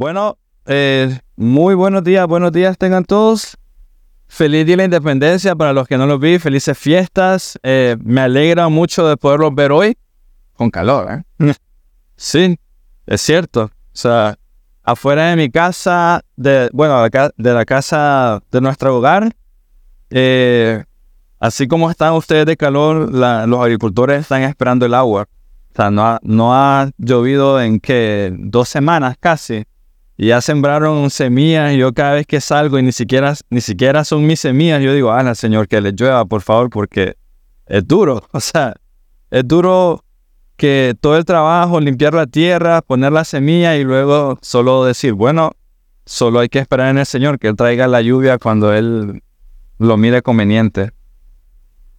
[0.00, 3.58] Bueno, eh, muy buenos días, buenos días tengan todos.
[4.28, 7.58] Feliz Día de la Independencia para los que no lo vi, felices fiestas.
[7.62, 9.98] Eh, me alegra mucho de poderlos ver hoy
[10.54, 11.22] con calor.
[11.38, 11.52] ¿eh?
[12.16, 12.58] sí,
[13.04, 13.64] es cierto.
[13.64, 14.38] O sea,
[14.82, 17.06] afuera de mi casa, de, bueno,
[17.36, 19.30] de la casa de nuestro hogar,
[20.08, 20.82] eh,
[21.40, 25.28] así como están ustedes de calor, los agricultores están esperando el agua.
[25.72, 29.66] O sea, no ha, no ha llovido en que dos semanas casi
[30.20, 34.26] y ya sembraron semillas yo cada vez que salgo y ni siquiera, ni siquiera son
[34.26, 37.16] mis semillas, yo digo, Ana, Señor, que les llueva, por favor, porque
[37.64, 38.74] es duro, o sea,
[39.30, 40.04] es duro
[40.58, 45.52] que todo el trabajo, limpiar la tierra, poner la semilla y luego solo decir, bueno,
[46.04, 49.22] solo hay que esperar en el Señor que Él traiga la lluvia cuando Él
[49.78, 50.92] lo mire conveniente.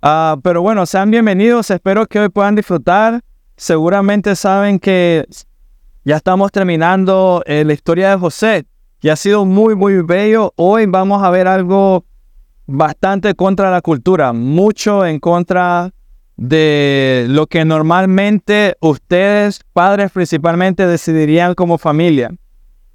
[0.03, 3.21] Ah, pero bueno, sean bienvenidos, espero que hoy puedan disfrutar.
[3.57, 5.25] Seguramente saben que
[6.03, 8.65] ya estamos terminando eh, la historia de José,
[9.01, 10.53] y ha sido muy, muy bello.
[10.55, 12.05] Hoy vamos a ver algo
[12.67, 15.91] bastante contra la cultura, mucho en contra
[16.37, 22.31] de lo que normalmente ustedes, padres principalmente, decidirían como familia.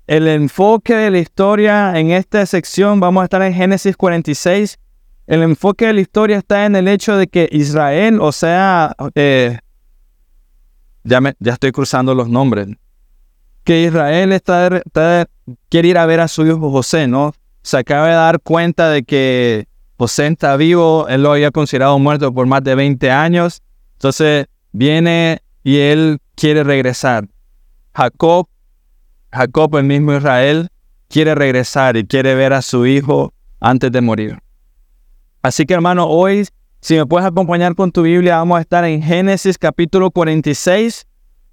[0.07, 4.79] El enfoque de la historia en esta sección, vamos a estar en Génesis 46.
[5.27, 9.59] El enfoque de la historia está en el hecho de que Israel, o sea, eh,
[11.03, 12.69] ya, me, ya estoy cruzando los nombres
[13.67, 14.81] que Israel está,
[15.69, 17.35] quiere ir a ver a su hijo José, ¿no?
[17.63, 19.67] Se acaba de dar cuenta de que
[19.99, 23.63] José está vivo, él lo había considerado muerto por más de 20 años,
[23.95, 27.27] entonces viene y él quiere regresar.
[27.93, 28.47] Jacob,
[29.33, 30.69] Jacob, el mismo Israel,
[31.09, 34.39] quiere regresar y quiere ver a su hijo antes de morir.
[35.43, 36.47] Así que hermano, hoy,
[36.81, 41.05] si me puedes acompañar con tu Biblia, vamos a estar en Génesis capítulo 46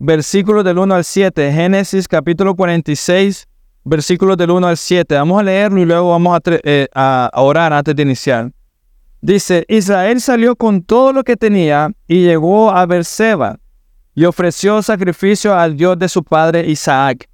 [0.04, 1.52] versículos del 1 al 7.
[1.54, 3.48] Génesis capítulo 46,
[3.86, 5.16] versículos del 1 al 7.
[5.16, 8.52] Vamos a leerlo y luego vamos eh, a, orar antes de iniciar.
[9.22, 13.58] Dice, Israel salió con todo lo que tenía y llegó a Berseba
[14.14, 17.30] y ofreció sacrificio al Dios de su padre Isaac.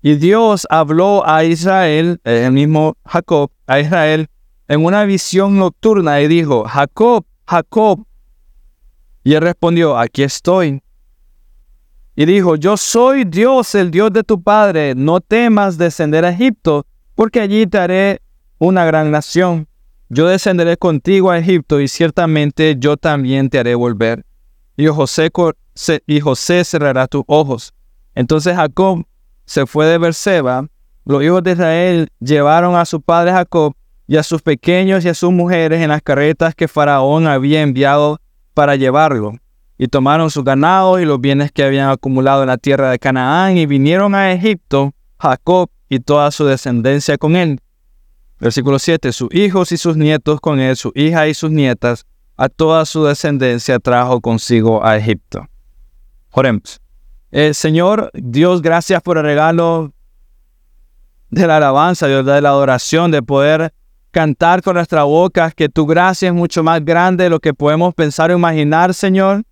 [0.00, 4.28] Y Dios habló a Israel, eh, el mismo Jacob, a Israel,
[4.68, 8.04] en una visión nocturna y dijo, Jacob, Jacob.
[9.24, 10.80] Y él respondió, aquí estoy.
[12.14, 16.84] Y dijo, yo soy Dios, el Dios de tu padre, no temas descender a Egipto,
[17.14, 18.20] porque allí te haré
[18.58, 19.66] una gran nación.
[20.10, 24.26] Yo descenderé contigo a Egipto y ciertamente yo también te haré volver.
[24.76, 25.30] Y José,
[26.06, 27.72] y José cerrará tus ojos.
[28.14, 29.06] Entonces Jacob
[29.46, 30.66] se fue de Berseba.
[31.06, 33.74] Los hijos de Israel llevaron a su padre Jacob
[34.06, 38.20] y a sus pequeños y a sus mujeres en las carretas que Faraón había enviado
[38.52, 39.32] para llevarlo
[39.82, 43.56] y tomaron su ganado y los bienes que habían acumulado en la tierra de Canaán
[43.56, 47.58] y vinieron a Egipto, Jacob y toda su descendencia con él.
[48.38, 52.06] Versículo 7, sus hijos y sus nietos con él, su hija y sus nietas,
[52.36, 55.48] a toda su descendencia trajo consigo a Egipto.
[56.30, 56.80] Oremos.
[57.32, 59.92] Eh, Señor, Dios, gracias por el regalo
[61.30, 63.74] de la alabanza, Dios, de la adoración, de poder
[64.12, 67.92] cantar con nuestra boca, que tu gracia es mucho más grande de lo que podemos
[67.94, 69.42] pensar o imaginar, Señor.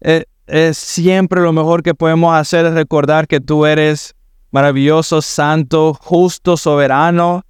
[0.00, 4.14] Eh, es, siempre lo mejor que podemos hacer es recordar que tú eres
[4.50, 7.44] maravilloso, santo, justo, soberano,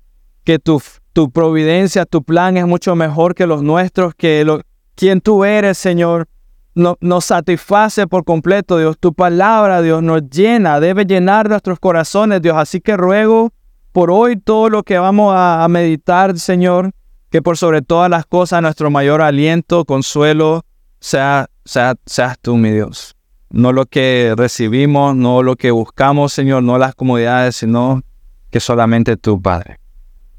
[0.45, 0.83] que tu,
[1.13, 4.63] tu providencia, tu plan es mucho mejor que los nuestros, que lo,
[4.95, 6.27] quien tú eres, Señor,
[6.75, 8.97] no, nos satisface por completo, Dios.
[8.99, 12.57] Tu palabra, Dios, nos llena, debe llenar nuestros corazones, Dios.
[12.57, 13.53] Así que ruego
[13.93, 16.93] por hoy todo lo que vamos a, a meditar, Señor,
[17.31, 20.63] que por sobre todas las cosas nuestro mayor aliento, consuelo,
[21.01, 23.15] sea seas tú, mi Dios.
[23.51, 28.03] No lo que recibimos, no lo que buscamos, Señor, no las comodidades, sino
[28.51, 29.79] que solamente tú, Padre.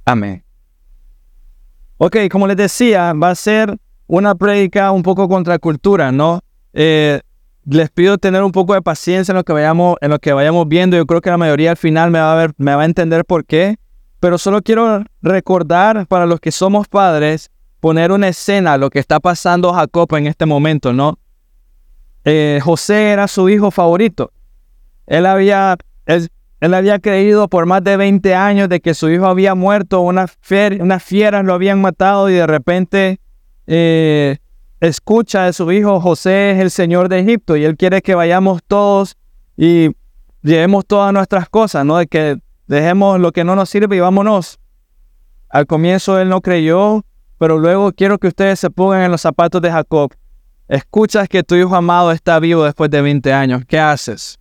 [0.06, 0.44] Amén.
[1.98, 3.78] Ok, como les decía, va a ser
[4.08, 6.42] una prédica un poco contra cultura, ¿no?
[6.74, 7.22] Eh,
[7.66, 10.68] les pido tener un poco de paciencia en lo que vayamos, en lo que vayamos
[10.68, 10.98] viendo.
[10.98, 13.26] Yo creo que la mayoría al final me va a ver, me va a entender
[13.26, 13.78] por qué.
[14.20, 19.20] Pero solo quiero recordar para los que somos padres poner una escena, lo que está
[19.20, 21.18] pasando Jacob en este momento, ¿no?
[22.26, 24.32] Eh, José era su hijo favorito.
[25.08, 26.30] Él había, él,
[26.74, 31.46] había creído por más de 20 años de que su hijo había muerto, unas, fieras
[31.46, 33.20] lo habían matado y de repente
[33.66, 34.38] eh,
[34.80, 38.62] escucha de su hijo, José es el Señor de Egipto y él quiere que vayamos
[38.68, 39.18] todos
[39.58, 39.90] y
[40.44, 41.98] llevemos todas nuestras cosas, ¿no?
[41.98, 42.38] De que
[42.68, 44.60] dejemos lo que no nos sirve y vámonos.
[45.50, 47.04] Al comienzo él no creyó,
[47.40, 50.14] pero luego quiero que ustedes se pongan en los zapatos de Jacob.
[50.68, 53.64] Escuchas que tu hijo amado está vivo después de 20 años.
[53.66, 54.38] ¿Qué haces?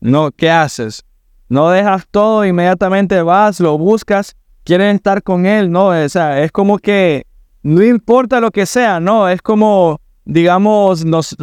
[0.00, 1.04] No, ¿qué haces?
[1.48, 4.34] No dejas todo, inmediatamente vas, lo buscas,
[4.64, 5.88] quieren estar con él, ¿no?
[5.88, 7.26] O sea, es como que
[7.62, 9.28] no importa lo que sea, ¿no?
[9.28, 11.36] Es como, digamos, los,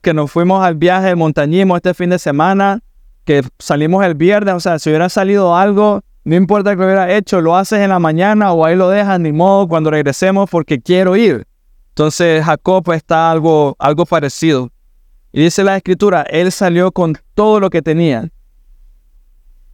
[0.00, 2.80] que nos fuimos al viaje de montañismo este fin de semana,
[3.24, 7.12] que salimos el viernes, o sea, si hubiera salido algo, no importa que lo hubiera
[7.14, 10.80] hecho, lo haces en la mañana o ahí lo dejas, ni modo, cuando regresemos porque
[10.80, 11.46] quiero ir.
[11.88, 14.70] Entonces Jacob está algo, algo parecido.
[15.32, 18.28] Y dice la escritura, él salió con todo lo que tenía.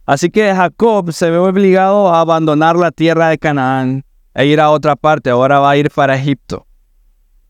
[0.05, 4.03] Así que Jacob se ve obligado a abandonar la tierra de Canaán
[4.33, 5.29] e ir a otra parte.
[5.29, 6.65] Ahora va a ir para Egipto.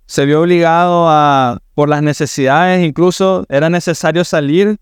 [0.08, 4.78] Se vio obligado a, por las necesidades, incluso era necesario salir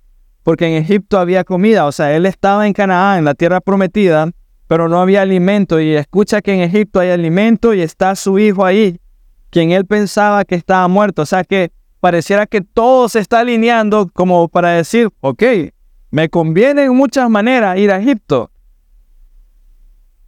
[0.47, 1.85] porque en Egipto había comida.
[1.87, 4.31] O sea, él estaba en Canaán, en la tierra prometida,
[4.67, 5.81] pero no había alimento.
[5.81, 8.97] Y escucha que en Egipto hay alimento y está su hijo ahí,
[9.49, 11.23] quien él pensaba que estaba muerto.
[11.23, 15.43] O sea que pareciera que todo se está alineando como para decir, ok,
[16.11, 18.49] me conviene en muchas maneras ir a Egipto.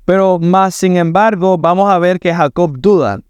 [0.04, 3.22] Pero más sin embargo, vamos a ver que Jacob duda.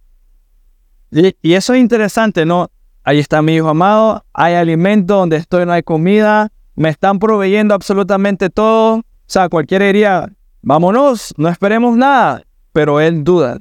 [1.12, 2.72] Y, y eso es interesante, ¿no?
[3.04, 7.76] Ahí está mi hijo amado, hay alimento, donde estoy no hay comida, me están proveyendo
[7.76, 9.00] absolutamente todo.
[9.00, 10.32] O sea, cualquiera diría,
[10.62, 12.42] vámonos, no esperemos nada.
[12.72, 13.60] Pero él duda.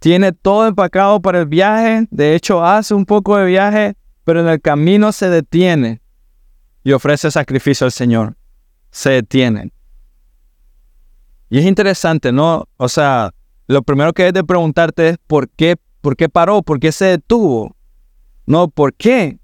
[0.00, 2.08] Tiene todo empacado para el viaje.
[2.10, 3.94] De hecho, hace un poco de viaje,
[4.24, 6.02] pero en el camino se detiene
[6.82, 8.36] y ofrece sacrificio al Señor.
[8.90, 9.72] Se detiene.
[11.50, 12.66] Y es interesante, ¿no?
[12.78, 13.30] O sea,
[13.68, 17.04] lo primero que hay de preguntarte es por qué, por qué paró, por qué se
[17.04, 17.76] detuvo.
[18.44, 19.39] No, ¿por qué?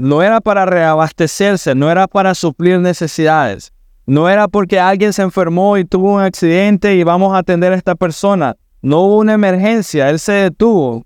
[0.00, 3.72] No era para reabastecerse, no era para suplir necesidades,
[4.06, 7.76] no era porque alguien se enfermó y tuvo un accidente y vamos a atender a
[7.76, 8.56] esta persona.
[8.82, 11.04] No hubo una emergencia, él se detuvo.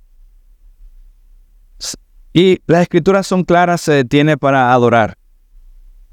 [2.33, 5.17] Y las escrituras son claras, se detiene para adorar,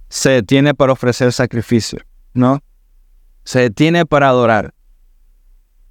[0.10, 2.00] se detiene para ofrecer sacrificio,
[2.34, 2.60] ¿no?
[3.44, 4.74] Se detiene para adorar,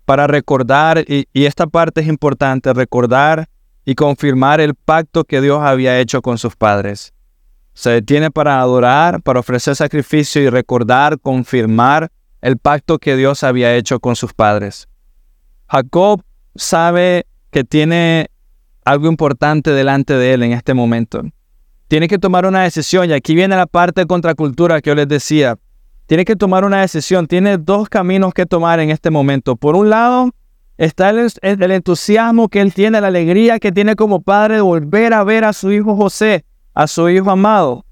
[0.05, 3.49] para recordar, y, y esta parte es importante, recordar
[3.91, 7.13] y confirmar el pacto que Dios había hecho con sus padres.
[7.75, 12.09] Se detiene para adorar, para ofrecer sacrificio y recordar, confirmar
[12.41, 14.87] el pacto que Dios había hecho con sus padres.
[15.67, 16.23] Jacob
[16.55, 18.29] sabe que tiene
[18.85, 21.25] algo importante delante de él en este momento.
[21.89, 25.09] Tiene que tomar una decisión y aquí viene la parte de contracultura que yo les
[25.09, 25.59] decía.
[26.07, 29.57] Tiene que tomar una decisión, tiene dos caminos que tomar en este momento.
[29.57, 30.31] Por un lado,
[30.81, 35.13] está el, el, entusiasmo que él tiene, la alegría que tiene como padre de volver
[35.13, 37.85] a ver a su hijo José, a su hijo amado.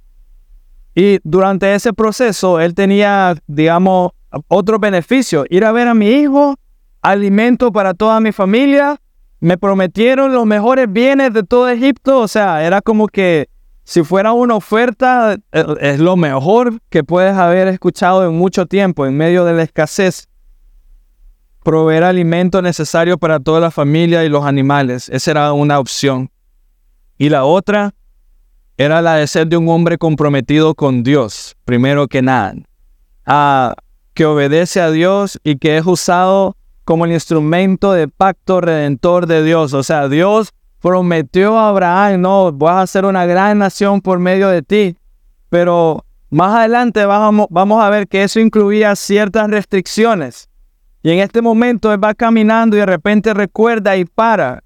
[0.94, 4.12] Y durante ese proceso él tenía, digamos,
[4.48, 6.56] otro beneficio, ir a ver a mi hijo,
[7.02, 8.96] alimento para toda mi familia,
[9.38, 13.50] me prometieron los mejores bienes de todo Egipto, o sea, era como que
[13.84, 19.04] si fuera una oferta, eh, es lo mejor que puedes haber escuchado en mucho tiempo,
[19.04, 20.26] en medio de la escasez
[21.68, 25.10] proveer alimento necesario para toda la familia y los animales.
[25.10, 26.30] Esa era una opción.
[27.18, 27.92] Y la otra
[28.78, 32.54] era la de ser de un hombre comprometido con Dios, primero que nada.
[33.26, 33.74] a
[34.14, 36.56] que obedece a Dios y que es usado
[36.86, 39.74] como el instrumento de pacto redentor de Dios.
[39.74, 44.48] O sea, Dios prometió a Abraham, no, vas a ser una gran nación por medio
[44.48, 44.96] de ti.
[45.50, 50.47] Pero más adelante vamos a ver que eso incluía ciertas restricciones.
[51.02, 54.62] Y en este momento él va caminando y de repente recuerda y para.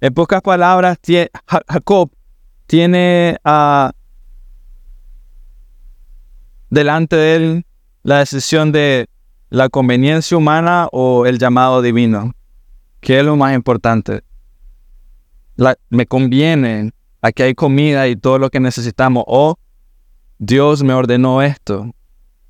[0.00, 0.98] En pocas palabras,
[1.68, 2.10] Jacob
[2.66, 3.90] tiene uh,
[6.70, 7.66] delante de él
[8.02, 9.08] la decisión de
[9.50, 12.32] la conveniencia humana o el llamado divino.
[13.00, 14.22] ¿Qué es lo más importante?
[15.88, 19.24] me conviene, aquí hay comida y todo lo que necesitamos.
[19.26, 19.58] O
[20.38, 21.90] Dios me ordenó esto.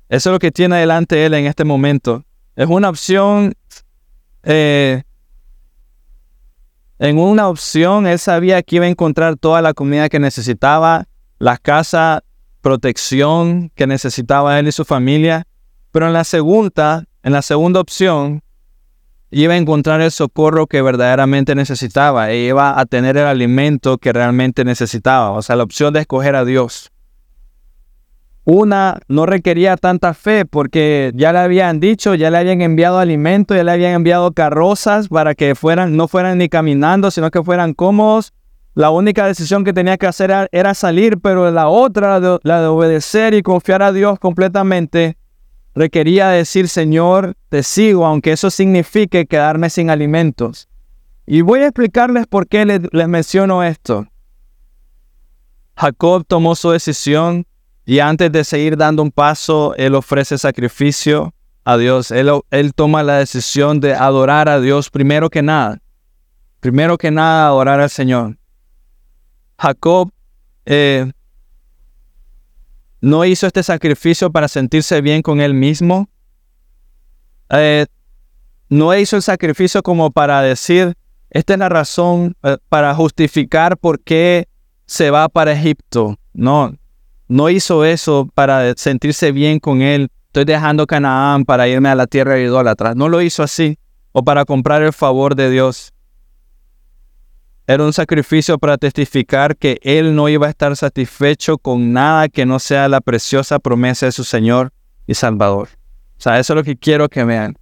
[0.09, 2.23] Eso es lo que tiene delante él en este momento.
[2.59, 3.53] Es una opción,
[4.43, 5.03] eh,
[6.97, 11.05] en una opción él sabía que iba a encontrar toda la comida que necesitaba,
[11.37, 12.21] la casa,
[12.59, 15.47] protección que necesitaba él y su familia,
[15.93, 18.43] pero en la segunda, en la segunda opción,
[19.31, 24.11] iba a encontrar el socorro que verdaderamente necesitaba e iba a tener el alimento que
[24.11, 26.91] realmente necesitaba, o sea, la opción de escoger a Dios.
[28.49, 33.55] Una no requería tanta fe porque ya le habían dicho, ya le habían enviado alimento,
[33.55, 37.75] ya le habían enviado carrozas para que fueran, no fueran ni caminando, sino que fueran
[37.75, 38.33] cómodos.
[38.73, 43.35] La única decisión que tenía que hacer era salir, pero la otra, la de obedecer
[43.35, 45.15] y confiar a Dios completamente,
[45.75, 50.67] requería decir, Señor, te sigo, aunque eso signifique quedarme sin alimentos.
[51.27, 54.07] Y voy a explicarles por qué les menciono esto.
[55.75, 57.45] Jacob tomó su decisión
[57.89, 62.11] Y antes de seguir dando un paso, él ofrece sacrificio a Dios.
[62.11, 65.81] Él, toma la decisión de adorar a Dios primero que nada.
[66.59, 68.37] Primero que nada, adorar al Señor.
[69.57, 70.11] Jacob
[70.67, 71.11] eh,
[73.01, 76.07] no hizo este sacrificio para sentirse bien con él mismo.
[77.49, 77.87] Eh,
[78.69, 80.95] no hizo el sacrificio como para decir,
[81.31, 84.47] esta es la razón eh, para justificar por qué
[84.85, 86.19] se va para Egipto.
[86.33, 86.75] No,
[87.29, 90.09] no hizo eso para sentirse bien con él.
[90.27, 92.95] Estoy dejando Canaán para irme a la tierra de.
[92.95, 93.77] No lo hizo así
[94.11, 95.93] o para comprar el favor de Dios.
[97.67, 102.47] Era un sacrificio para testificar que él no iba a estar satisfecho con nada que
[102.47, 104.71] no sea la preciosa promesa de su Señor
[105.05, 105.69] y Salvador.
[106.17, 107.55] O sea, eso es lo que quiero que vean.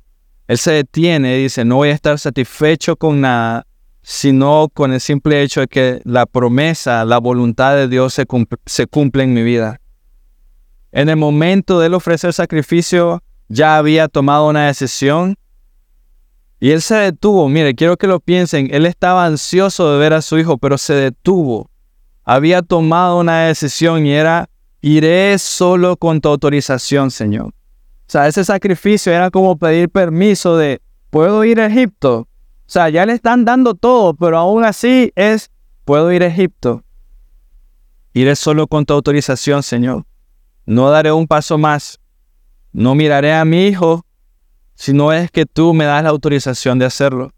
[0.48, 3.68] Él se detiene y dice, no voy a estar satisfecho con nada,
[4.10, 9.24] sino con el simple hecho de que la promesa, la voluntad de Dios se cumple,
[9.24, 9.82] en mi vida.
[10.94, 15.36] En el momento de él ofrecer sacrificio, ya había tomado una decisión
[16.58, 20.22] y él se detuvo, mire, quiero que lo piensen, él estaba ansioso de ver a
[20.22, 21.70] su hijo, pero se detuvo.
[22.24, 24.50] Había tomado una decisión y era,
[24.80, 27.48] iré solo con tu autorización, Señor.
[27.48, 27.54] O
[28.08, 32.30] sea, ese sacrificio era como pedir permiso de, ¿puedo ir a Egipto?
[32.68, 35.50] O sea, ya le están dando todo, pero aún así es,
[35.86, 36.84] ¿puedo ir a Egipto?
[38.12, 40.06] Iré solo con tu autorización, Señor.
[40.66, 42.02] No daré un paso más.
[42.74, 44.06] No miraré a mi hijo
[44.74, 47.32] si no es que tú me das la autorización de hacerlo.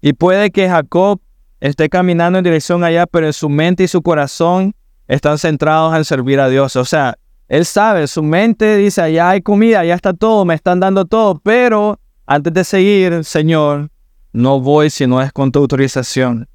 [0.00, 1.20] Y puede que Jacob
[1.60, 4.74] esté caminando en dirección allá, pero en su mente y su corazón
[5.06, 6.74] están centrados en servir a Dios.
[6.74, 7.16] O sea,
[7.46, 11.38] él sabe, su mente dice, allá hay comida, allá está todo, me están dando todo,
[11.38, 13.90] pero antes de seguir, Señor,
[14.34, 16.46] no voy si no es con tu autorización.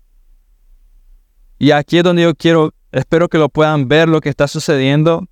[1.58, 5.28] Y aquí es donde yo quiero, espero que lo puedan ver lo que está sucediendo.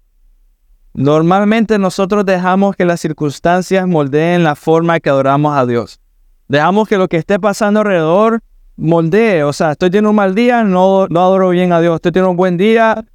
[0.94, 6.00] Normalmente nosotros dejamos que las circunstancias moldeen la forma que adoramos a Dios.
[6.48, 8.42] Dejamos que lo que esté pasando alrededor
[8.78, 9.44] moldee.
[9.44, 11.96] O sea, estoy teniendo un mal día, no, no adoro bien a Dios.
[11.98, 13.06] Estoy teniendo un buen día.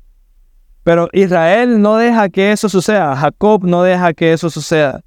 [0.85, 3.16] Pero Israel no deja que eso suceda.
[3.16, 5.02] Jacob no deja que eso suceda.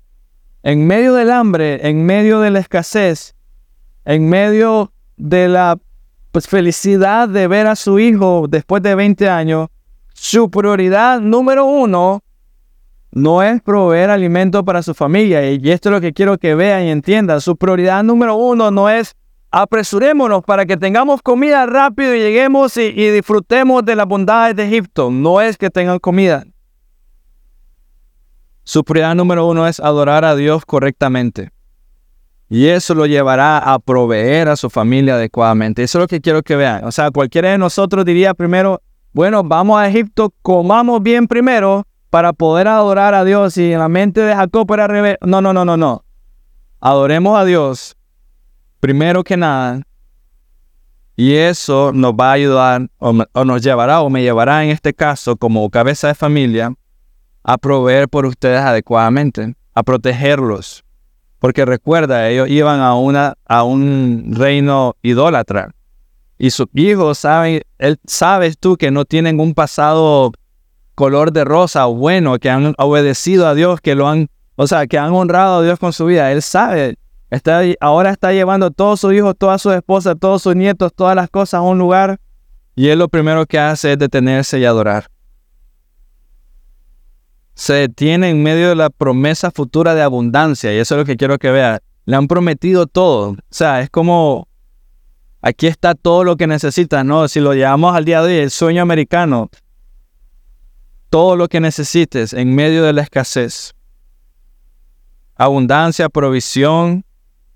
[0.63, 3.35] En medio del hambre, en medio de la escasez,
[4.05, 5.77] en medio de la
[6.31, 9.69] pues, felicidad de ver a su hijo después de 20 años,
[10.13, 12.21] su prioridad número uno
[13.11, 15.49] no es proveer alimento para su familia.
[15.51, 17.41] Y esto es lo que quiero que vean y entiendan.
[17.41, 19.15] Su prioridad número uno no es
[19.51, 25.09] apresurémonos para que tengamos comida rápido y lleguemos y, disfrutemos de las bondades de Egipto.
[25.09, 26.43] No es que tengan comida.
[28.69, 31.49] Su prioridad número uno es adorar a Dios correctamente.
[32.49, 35.81] Y eso lo llevará a proveer a su familia adecuadamente.
[35.81, 36.83] Eso es lo que quiero que vean.
[36.83, 38.79] O sea, cualquiera de nosotros diría primero,
[39.11, 43.89] bueno, vamos a Egipto, comamos bien primero para poder adorar a Dios y en la
[43.89, 45.17] mente de Jacob era revés.
[45.21, 46.03] No, no, no, no, no.
[46.79, 47.97] Adoremos a Dios
[48.79, 49.81] primero que nada.
[51.15, 53.13] Y eso nos va a ayudar o,
[53.45, 56.75] nos llevará o me llevará en este caso como cabeza de familia
[57.49, 60.83] a proveer por ustedes adecuadamente, a protegerlos.
[61.39, 65.71] Porque recuerda, ellos iban a, una, a un reino idólatra.
[66.37, 70.31] Y sus hijos saben, él, sabes tú que no tienen un pasado
[70.93, 74.99] color de rosa bueno, que han obedecido a Dios, que lo han, o sea, que
[74.99, 76.31] han honrado a Dios con su vida.
[76.31, 76.99] Él sabe,
[77.31, 81.31] está, ahora está llevando todos sus hijos, todas sus esposas, todos sus nietos, todas las
[81.31, 82.19] cosas a un lugar.
[82.75, 85.07] Y él lo primero que hace es detenerse y adorar.
[87.59, 90.73] Se detiene en medio de la promesa futura de abundancia.
[90.73, 91.81] Y eso es lo que quiero que vea.
[92.05, 93.31] Le han prometido todo.
[93.31, 94.47] O sea, es como,
[95.41, 97.27] aquí está todo lo que necesita, ¿no?
[97.27, 99.49] Si lo llevamos al día de hoy, el sueño americano
[101.09, 103.73] todo lo que necesites en medio de la escasez.
[105.35, 107.03] Abundancia, provisión,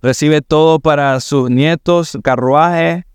[0.01, 3.05] recibe todo para sus nietos, carruaje.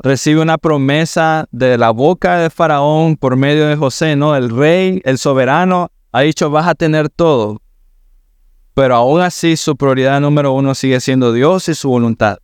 [0.00, 4.36] Recibe una promesa de la boca de Faraón por medio de José, ¿no?
[4.36, 7.60] El rey, el soberano, ha dicho vas a tener todo.
[8.74, 12.38] Pero aún así su prioridad número uno sigue siendo Dios y su voluntad.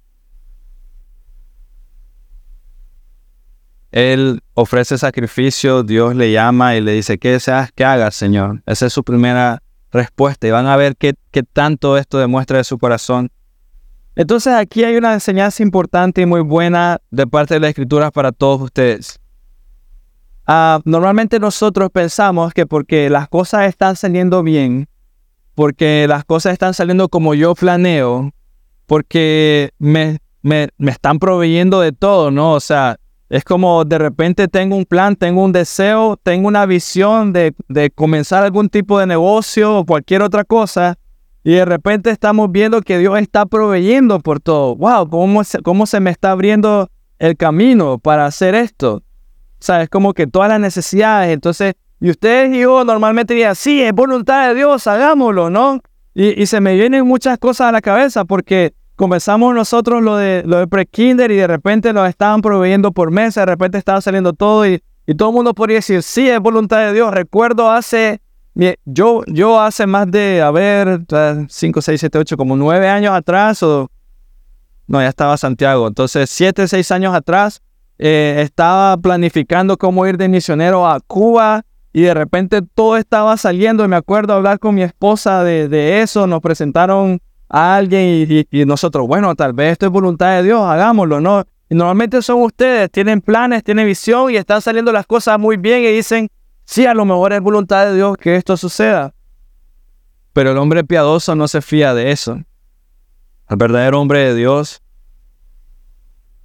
[3.92, 8.60] Él ofrece sacrificio, Dios le llama y le dice, ¿qué deseas que haga, Señor?
[8.66, 12.64] Esa es su primera respuesta y van a ver qué, qué tanto esto demuestra de
[12.64, 13.30] su corazón.
[14.16, 18.32] Entonces aquí hay una enseñanza importante y muy buena de parte de las escrituras para
[18.32, 19.18] todos ustedes.
[20.46, 24.88] Ah, normalmente nosotros pensamos que porque las cosas están saliendo bien,
[25.54, 28.30] porque las cosas están saliendo como yo planeo,
[28.86, 32.52] porque me, me, me están proveyendo de todo, ¿no?
[32.52, 32.98] O sea,
[33.30, 37.90] Es como de repente tengo un plan, tengo un deseo, tengo una visión de, de
[37.90, 40.96] comenzar algún tipo de negocio o cualquier otra cosa.
[41.44, 44.74] Y de repente estamos viendo que Dios está proveyendo por todo.
[44.76, 45.10] ¡Wow!
[45.10, 48.96] ¿Cómo se, cómo se me está abriendo el camino para hacer esto?
[48.96, 49.02] O
[49.60, 51.34] sea, es como que todas las necesidades.
[51.34, 55.80] Entonces, y ustedes y yo normalmente dirían, sí, es voluntad de Dios, hagámoslo, ¿no?
[56.14, 60.42] Y, y se me vienen muchas cosas a la cabeza porque comenzamos nosotros lo de,
[60.46, 64.32] lo de pre-kinder y de repente nos estaban proveyendo por mes, de repente estaba saliendo
[64.32, 67.12] todo y, y todo el mundo podría decir, sí, es voluntad de Dios.
[67.12, 68.20] Recuerdo hace,
[68.84, 71.00] yo, yo hace más de, a ver,
[71.48, 73.90] 5, 6, 7, 8, como 9 años atrás, o
[74.86, 77.62] no, ya estaba Santiago, entonces 7, 6 años atrás,
[77.98, 83.84] eh, estaba planificando cómo ir de misionero a Cuba y de repente todo estaba saliendo
[83.84, 88.64] y me acuerdo hablar con mi esposa de, de eso, nos presentaron a alguien y,
[88.64, 91.44] nosotros, bueno, tal vez esto es voluntad de Dios, hagámoslo, ¿no?
[91.68, 95.82] Y normalmente son ustedes, tienen planes, tienen visión y están saliendo las cosas muy bien
[95.82, 96.28] y dicen,
[96.64, 99.14] sí, a lo mejor es voluntad de Dios que esto suceda.
[100.32, 102.40] Pero el hombre piadoso no se fía de eso.
[103.48, 104.82] El verdadero hombre de Dios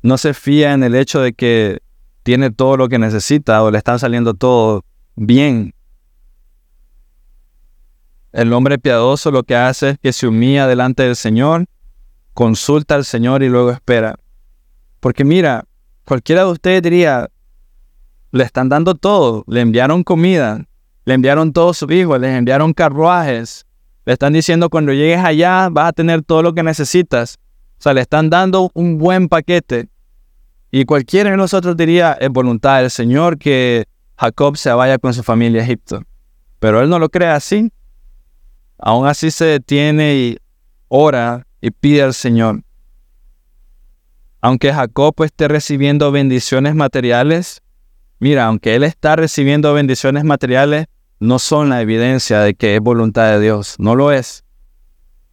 [0.01, 1.79] no se fía en el hecho de que
[2.23, 4.83] tiene todo lo que necesita o le está saliendo todo
[5.15, 5.73] bien.
[8.31, 11.65] El hombre piadoso lo que hace es que se humilla delante del Señor,
[12.33, 14.19] consulta al Señor y luego espera.
[14.99, 15.65] Porque mira,
[16.05, 17.29] cualquiera de ustedes diría,
[18.31, 20.65] le están dando todo, le enviaron comida,
[21.05, 23.65] le enviaron todos sus hijos, les enviaron carruajes,
[24.05, 27.37] le están diciendo cuando llegues allá vas a tener todo lo que necesitas.
[27.77, 29.87] O sea, le están dando un buen paquete.
[30.71, 33.85] Y cualquiera de nosotros diría, es voluntad del Señor que
[34.17, 36.03] Jacob se vaya con su familia a Egipto.
[36.59, 37.71] Pero él no lo cree así.
[38.77, 40.37] Aún así se detiene y
[40.87, 42.63] ora y pide al Señor.
[44.41, 47.61] Aunque Jacob esté recibiendo bendiciones materiales,
[48.19, 50.87] mira, aunque él está recibiendo bendiciones materiales,
[51.19, 54.45] no son la evidencia de que es voluntad de Dios, no lo es.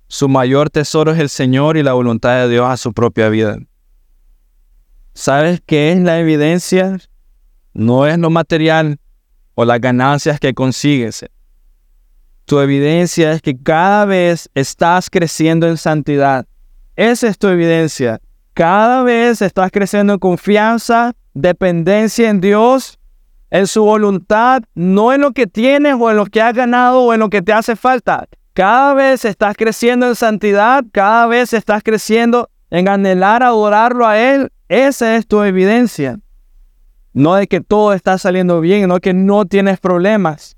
[0.08, 3.58] Su mayor tesoro es el Señor y la voluntad de Dios a su propia vida.
[5.14, 6.98] ¿Sabes qué es la evidencia?
[7.72, 8.98] No es lo material
[9.54, 11.24] o las ganancias que consigues.
[12.44, 16.46] Tu evidencia es que cada vez estás creciendo en santidad.
[16.94, 18.20] Esa es tu evidencia.
[18.54, 22.98] Cada vez estás creciendo en confianza, dependencia en Dios,
[23.50, 27.12] en su voluntad, no en lo que tienes o en lo que has ganado o
[27.12, 28.26] en lo que te hace falta.
[28.54, 34.50] Cada vez estás creciendo en santidad, cada vez estás creciendo en anhelar adorarlo a Él.
[34.68, 36.18] Esa es tu evidencia.
[37.12, 40.56] No de que todo está saliendo bien, no que no tienes problemas.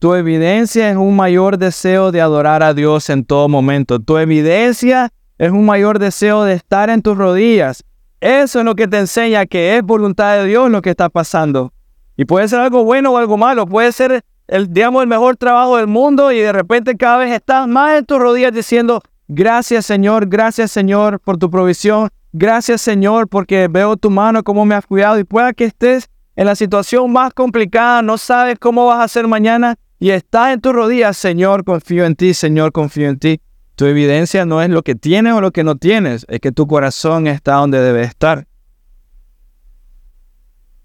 [0.00, 4.00] Tu evidencia es un mayor deseo de adorar a Dios en todo momento.
[4.00, 7.84] Tu evidencia es un mayor deseo de estar en tus rodillas.
[8.26, 11.72] Eso es lo que te enseña que es voluntad de Dios lo que está pasando.
[12.16, 13.66] Y puede ser algo bueno o algo malo.
[13.66, 17.68] Puede ser, el, digamos, el mejor trabajo del mundo y de repente cada vez estás
[17.68, 22.08] más en tus rodillas diciendo, gracias Señor, gracias Señor por tu provisión.
[22.32, 25.20] Gracias Señor porque veo tu mano, cómo me has cuidado.
[25.20, 29.28] Y pueda que estés en la situación más complicada, no sabes cómo vas a hacer
[29.28, 33.40] mañana y estás en tus rodillas, Señor, confío en ti, Señor, confío en ti.
[33.76, 36.66] Tu evidencia no es lo que tienes o lo que no tienes, es que tu
[36.66, 38.48] corazón está donde debe estar.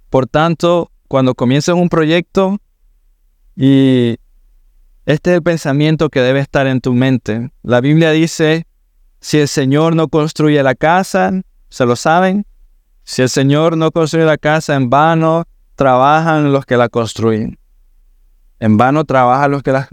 [0.10, 2.60] Por tanto, cuando comiences un proyecto
[3.56, 4.18] y
[5.06, 7.52] este es el pensamiento que debe estar en tu mente.
[7.64, 8.68] La Biblia dice,
[9.22, 11.32] si el Señor no construye la casa,
[11.70, 12.46] ¿se lo saben?
[13.04, 17.58] Si el Señor no construye la casa, en vano trabajan los que la construyen.
[18.60, 19.88] En vano trabajan los que la...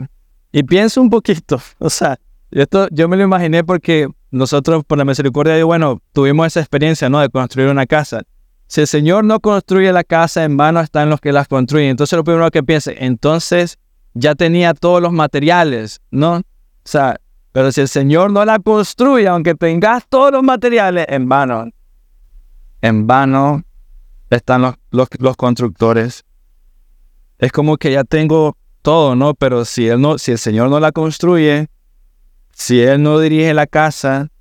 [0.51, 2.19] Y pienso un poquito, o sea,
[2.51, 6.61] esto yo me lo imaginé porque nosotros por la misericordia de Dios, bueno, tuvimos esa
[6.61, 7.21] experiencia, ¿no?
[7.21, 8.23] De construir una casa.
[8.67, 11.91] Si el Señor no construye la casa, en vano están los que las construyen.
[11.91, 13.79] Entonces lo primero que piense, entonces
[14.15, 16.37] ya tenía todos los materiales, ¿no?
[16.37, 16.43] O
[16.85, 17.17] sea,
[17.53, 21.69] pero si el Señor no la construye, aunque tengas todos los materiales, en vano,
[22.83, 23.63] en vano
[24.31, 26.25] están los, los, los constructores
[27.39, 29.35] es como que ya tengo todo, ¿no?
[29.35, 31.69] Pero si él no, si el Señor no la construye,
[32.59, 34.33] si él no dirige la casa,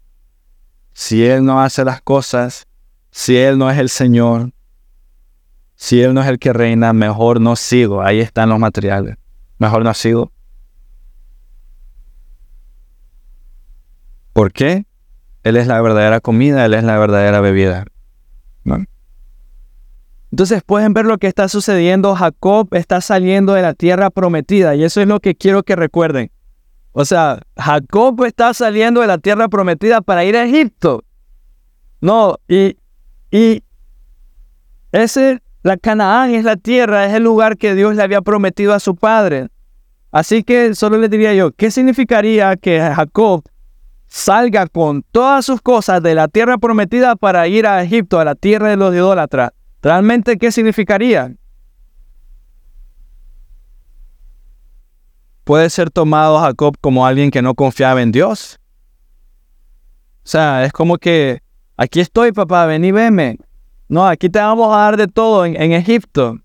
[0.92, 2.68] si él no hace las cosas,
[3.12, 4.54] si él no es el Señor,
[5.76, 8.02] si él no es el que reina, mejor no sigo.
[8.02, 9.18] Ahí están los materiales.
[9.60, 10.32] Mejor no sigo.
[14.34, 14.88] ¿Por qué?
[15.44, 17.86] Él es la verdadera comida, Él es la verdadera bebida.
[20.32, 22.16] Entonces pueden ver lo que está sucediendo.
[22.16, 26.32] Jacob está saliendo de la tierra prometida y eso es lo que quiero que recuerden.
[27.00, 31.04] O sea, Jacob está saliendo de la tierra prometida para ir a Egipto.
[32.02, 32.76] No, y,
[33.30, 33.62] y
[34.92, 38.80] Ese, la Canaán es la tierra, es el lugar que Dios le había prometido a
[38.80, 39.50] su padre.
[40.12, 43.44] Así que solo le diría yo, ¿qué significaría que Jacob
[44.08, 48.34] salga con todas sus cosas de la tierra prometida para ir a Egipto, a la
[48.34, 49.52] tierra de los idólatras?
[49.84, 51.32] ¿Realmente qué significaría?
[55.48, 58.60] Puede ser tomado Jacob como alguien que no confiaba en Dios.
[60.26, 61.42] O sea, es como que,
[61.78, 63.38] aquí estoy papá, ven y veme.
[63.88, 66.38] No, aquí te vamos a dar de todo en, Egipto.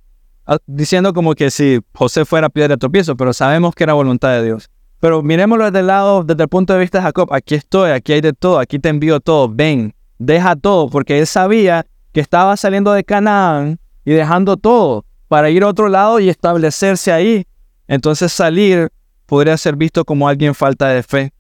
[0.47, 4.35] Ah, diciendo como que si José fuera piedra de tropiezo, pero sabemos que era voluntad
[4.35, 4.71] de Dios.
[5.01, 8.13] Pero miremoslo desde el lado, desde el punto de vista de Jacob, aquí estoy, aquí
[8.13, 12.57] hay de todo, aquí te envío todo, ven, deja todo, porque él sabía que estaba
[12.57, 17.49] saliendo de Canaán y dejando todo para ir a otro lado y establecerse ahí.
[17.93, 18.89] Entonces salir
[19.27, 21.33] podría ser visto como alguien falta de fe,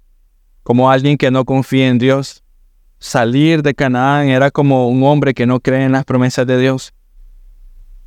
[0.62, 2.43] como alguien que no confía en Dios.
[2.99, 6.93] Salir de Canaán era como un hombre que no cree en las promesas de Dios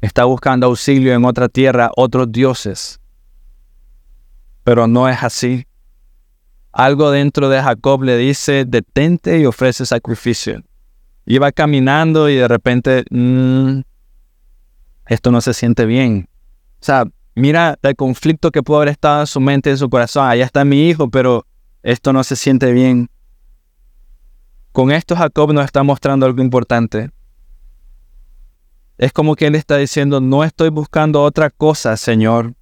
[0.06, 3.00] está buscando auxilio en otra tierra, otros dioses.
[4.64, 5.66] Pero no es así.
[6.72, 10.62] Algo dentro de Jacob le dice, detente y ofrece sacrificio.
[11.26, 13.82] Iba caminando y de repente, mm,
[15.08, 16.30] esto no se siente bien.
[16.82, 20.28] O sea, mira el conflicto que pudo haber estado en su mente en su corazón.
[20.28, 21.46] Allá está mi hijo, pero
[21.84, 23.10] esto no se siente bien.
[24.72, 27.12] Con esto Jacob nos está mostrando algo importante.
[28.98, 32.56] Es como que Él está diciendo, no estoy buscando otra cosa, Señor.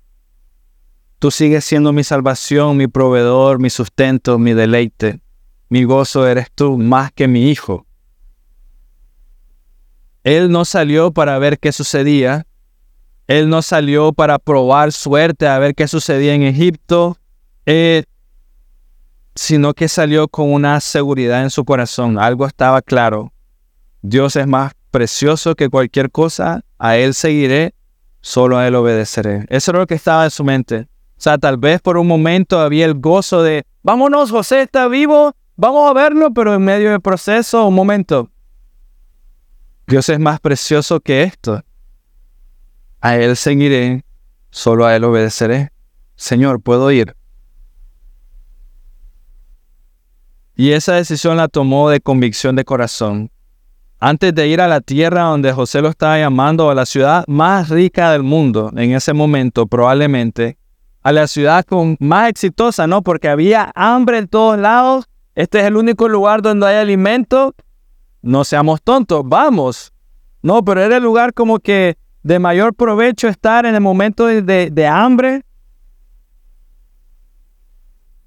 [1.20, 5.22] Tú sigues siendo mi salvación, mi proveedor, mi sustento, mi deleite.
[5.70, 7.86] Mi gozo eres tú más que mi hijo.
[10.24, 12.46] Él no salió para ver qué sucedía.
[13.34, 17.18] Él no salió para probar suerte a ver qué sucedía en Egipto,
[17.66, 18.04] eh,
[19.34, 22.20] sino que salió con una seguridad en su corazón.
[22.20, 23.34] Algo estaba claro.
[24.04, 27.74] Dios es más precioso que cualquier cosa, a Él seguiré,
[28.22, 29.48] solo a Él obedeceré.
[29.50, 30.88] Eso era lo que estaba en su mente.
[31.18, 35.34] O sea, tal vez por un momento había el gozo de, vámonos, José está vivo,
[35.56, 38.30] vamos a verlo, pero en medio del proceso, un momento.
[39.88, 41.64] Dios es más precioso que esto.
[43.04, 44.06] A Él seguiré,
[44.50, 45.74] solo a Él obedeceré.
[46.16, 47.18] Señor, ¿puedo ir?
[50.56, 53.30] Y esa decisión la tomó de convicción de corazón
[54.00, 57.68] antes de ir a la tierra donde José lo estaba llamando, a la ciudad más
[57.68, 60.58] rica del mundo en ese momento, probablemente,
[61.02, 63.02] a la ciudad con más exitosa, ¿no?
[63.02, 65.10] Porque había hambre en todos lados.
[65.36, 67.54] Este es el único lugar donde hay alimento.
[68.22, 69.92] No seamos tontos, vamos.
[70.42, 74.88] No, pero era el lugar como que de mayor provecho estar en el momento de,
[74.88, 75.44] hambre.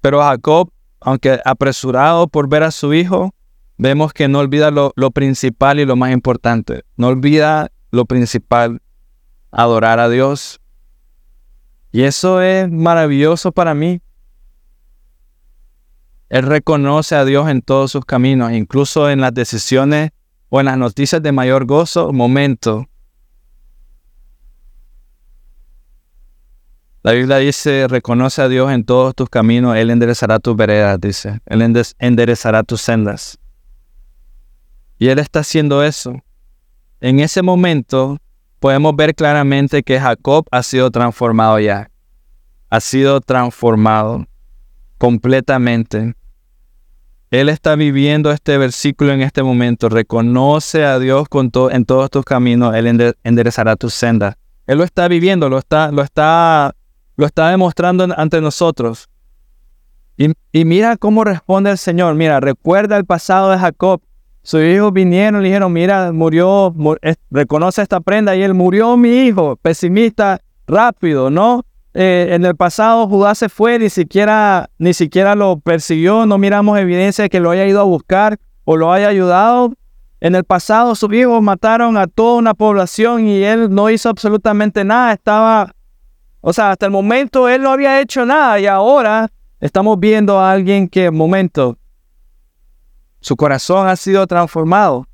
[0.01, 3.33] Pero Jacob, aunque apresurado por ver a su hijo,
[3.77, 6.83] vemos que no olvida lo, principal y lo más importante.
[6.95, 8.81] No olvida lo principal,
[9.51, 10.59] adorar a Dios.
[11.91, 13.99] Y eso es maravilloso para mí.
[16.29, 20.11] Él reconoce a Dios en todos sus caminos, incluso en las decisiones
[20.49, 22.85] o en las noticias de mayor gozo, momento.
[27.07, 31.39] La Biblia dice, reconoce a Dios en todos tus caminos, Él enderezará tus veredas, dice,
[31.45, 31.61] Él
[31.99, 33.39] enderezará tus sendas.
[34.99, 36.21] Y Él está haciendo eso.
[36.99, 38.17] En ese momento
[38.59, 41.89] podemos ver claramente que Jacob ha sido transformado ya.
[42.69, 44.27] Ha sido transformado
[44.97, 46.13] completamente.
[47.31, 49.87] Él está viviendo este versículo en este momento.
[49.87, 51.29] Reconoce a Dios
[51.71, 52.75] en todos tus caminos.
[52.75, 54.35] Él enderezará tus sendas.
[54.65, 56.75] Él lo está viviendo, lo está, lo está,
[57.17, 59.09] lo está demostrando ante nosotros.
[60.17, 62.15] Y, mira cómo responde el Señor.
[62.15, 64.01] Mira, recuerda el pasado de Jacob.
[64.41, 66.73] Sus hijos vinieron y dijeron, mira, murió,
[67.29, 71.65] reconoce esta prenda y él murió mi hijo, pesimista, rápido, ¿no?
[71.93, 76.79] Eh, en el pasado Judá se fue, ni siquiera, ni siquiera lo persiguió, no miramos
[76.79, 79.73] evidencia de que lo haya ido a buscar o lo haya ayudado.
[80.19, 84.83] En el pasado sus hijos mataron a toda una población y él no hizo absolutamente
[84.83, 85.73] nada, estaba,
[86.41, 90.51] o sea, hasta el momento él no había hecho nada y ahora estamos viendo a
[90.51, 91.77] alguien que, momento,
[93.19, 95.07] su corazón ha sido transformado.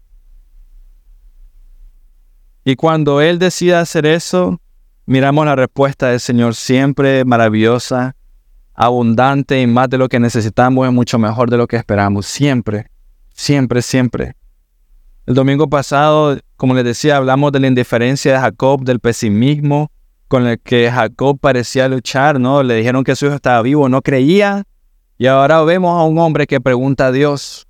[2.65, 4.59] Y cuando Él decida hacer eso,
[5.05, 8.15] miramos la respuesta del Señor siempre maravillosa,
[8.73, 12.25] abundante y más de lo que necesitamos es mucho mejor de lo que esperamos.
[12.25, 12.89] Siempre,
[13.33, 14.35] siempre, siempre.
[15.25, 19.91] El domingo pasado, como les decía, hablamos de la indiferencia de Jacob, del pesimismo
[20.33, 22.63] con el que Jacob parecía luchar, ¿no?
[22.63, 24.63] Le dijeron que su hijo estaba vivo, no creía.
[25.19, 27.67] Y ahora vemos a un hombre que pregunta a Dios,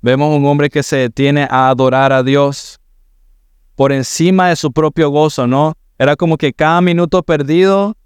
[0.00, 2.78] Vemos un hombre que se detiene a adorar a Dios.
[3.74, 5.74] por encima de su propio gozo, ¿no?
[5.98, 7.96] Era como que cada minuto perdido,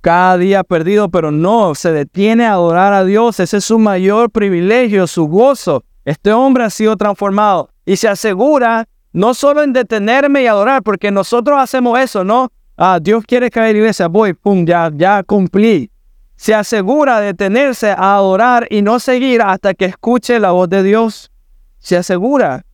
[0.00, 3.38] cada día perdido, pero no, se detiene a adorar a Dios.
[3.38, 5.84] Ese es su mayor privilegio, su gozo.
[6.04, 11.10] Este hombre ha sido transformado y se asegura no solo en detenerme y adorar, porque
[11.10, 12.50] nosotros hacemos eso, ¿no?
[12.76, 15.90] Ah, Dios quiere que vaya a la iglesia, voy, pum, ya, ya cumplí.
[16.36, 20.82] Se asegura de detenerse a adorar y no seguir hasta que escuche la voz de
[20.82, 21.30] Dios.
[21.78, 22.64] Se asegura.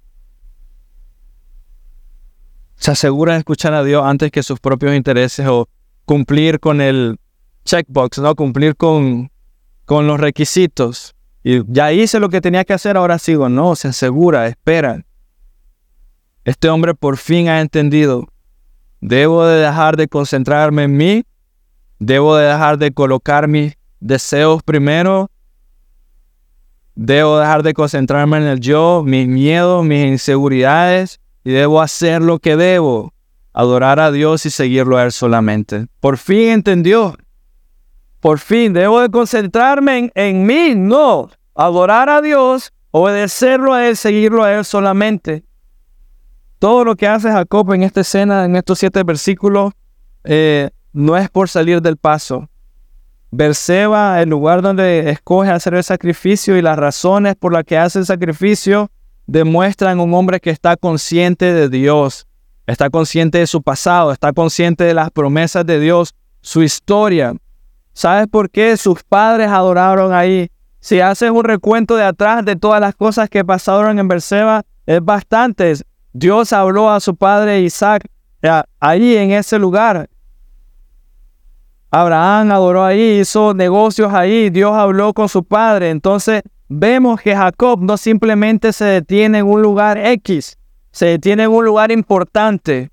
[2.77, 5.69] Se asegura de escuchar a Dios antes que sus propios intereses o
[6.05, 7.19] cumplir con el
[7.65, 8.35] checkbox, ¿no?
[8.35, 9.31] Cumplir con,
[9.85, 11.15] con los requisitos.
[11.43, 13.49] Y ya hice lo que tenía que hacer, ahora sigo.
[13.49, 15.05] No, se asegura, espera.
[16.49, 18.27] Este hombre por fin ha entendido.
[19.03, 21.25] Debo de dejar de concentrarme en mí.
[21.99, 25.31] Debo de dejar de colocar mis deseos primero.
[26.95, 31.21] Debo dejar de concentrarme en el yo, mis miedos, mis inseguridades.
[31.45, 33.13] Y debo hacer lo que debo.
[33.53, 35.87] Adorar a Dios y seguirlo a Él solamente.
[36.01, 37.15] Por fin entendió.
[38.21, 41.29] Por fin, debo de concentrarme en, en mí, no.
[41.55, 45.45] Adorar a Dios, obedecerlo a Él, seguirlo a Él solamente.
[46.59, 49.73] Todo lo que hace Jacob en esta escena, en estos siete versículos,
[50.25, 52.49] eh, no es por salir del paso.
[53.31, 58.01] Berseba, el lugar donde escoge hacer el sacrificio y las razones por las que hace
[58.01, 58.91] el sacrificio,
[59.27, 62.27] demuestran un hombre que está consciente de Dios,
[62.67, 67.35] está consciente de su pasado, está consciente de las promesas de Dios, su historia.
[67.93, 70.51] ¿Sabes por qué sus padres adoraron ahí?
[70.81, 75.05] Si haces un recuento de atrás de todas las cosas que pasaron en Berseba, es
[75.05, 75.75] bastante.
[76.13, 78.05] Dios habló a su padre Isaac
[78.43, 80.09] eh, ahí en ese lugar.
[81.91, 85.91] Abraham adoró ahí, hizo negocios ahí, Dios habló con su padre.
[85.91, 90.59] Entonces vemos que Jacob no simplemente se detiene en un lugar X,
[90.91, 92.91] se detiene en un lugar importante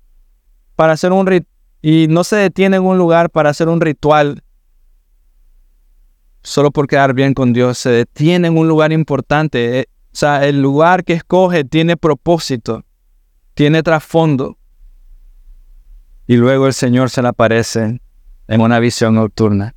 [0.74, 1.46] para hacer un
[1.82, 4.42] y no se detiene en un lugar para hacer un ritual
[6.46, 9.80] solo por quedar bien con Dios, se detiene en un lugar importante.
[9.80, 12.84] Eh, o sea, el lugar que escoge tiene propósito,
[13.56, 14.56] tiene trasfondo.
[16.28, 18.00] Y luego el Señor se le aparece
[18.46, 19.74] en una visión nocturna.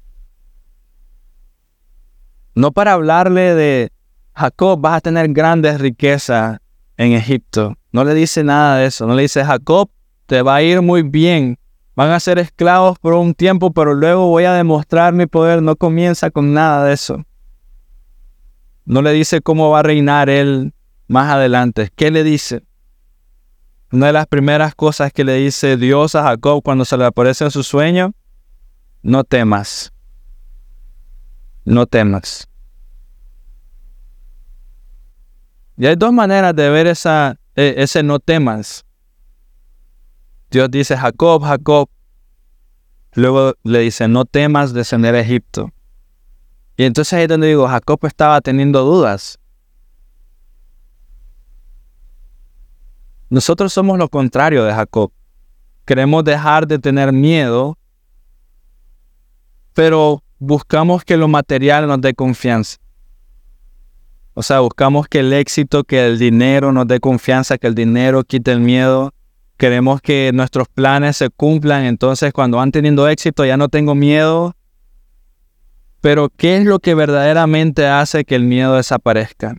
[2.54, 3.92] No para hablarle de
[4.36, 6.60] Jacob, vas a tener grandes riquezas
[6.98, 7.76] en Egipto.
[7.92, 9.08] No le dice nada de eso.
[9.08, 9.90] No le dice, Jacob,
[10.28, 11.58] te va a ir muy bien
[12.00, 15.62] Van a ser esclavos por un tiempo, pero luego voy a demostrar mi poder.
[15.62, 17.26] No comienza con nada de eso.
[18.86, 20.74] No le dice cómo va a reinar él
[21.10, 21.90] más adelante.
[21.94, 22.64] ¿Qué le dice?
[23.92, 27.46] Una de las primeras cosas que le dice Dios a Jacob cuando se le aparece
[27.46, 28.14] en su sueño,
[29.02, 29.92] no temas.
[31.66, 32.48] No temas.
[35.78, 38.86] Y hay dos maneras de ver esa, e, ese no temas.
[40.52, 41.90] Dios dice, Jacob, Jacob.
[43.14, 45.72] Luego le dice, no temas descender a Egipto.
[46.78, 49.40] Y entonces ahí es donde digo, Jacob estaba teniendo dudas.
[53.30, 55.12] Nosotros somos lo contrario de Jacob.
[55.86, 57.78] Queremos dejar de tener miedo,
[59.74, 62.78] pero buscamos que lo material nos dé confianza.
[64.34, 68.24] O sea, buscamos que el éxito, que el dinero nos dé confianza, que el dinero
[68.24, 69.14] quite el miedo.
[69.58, 74.56] Queremos que nuestros planes se cumplan, entonces cuando van teniendo éxito ya no tengo miedo.
[76.02, 79.56] Pero ¿qué es lo que verdaderamente hace que el miedo desaparezca?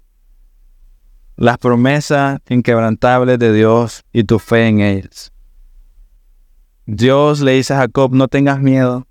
[1.41, 5.33] Las promesas inquebrantables de Dios y tu fe en ellas.
[6.85, 9.07] Dios le dice a Jacob, no tengas miedo.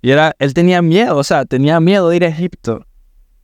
[0.00, 2.84] Y era, él tenía miedo, o sea, tenía miedo de ir a Egipto.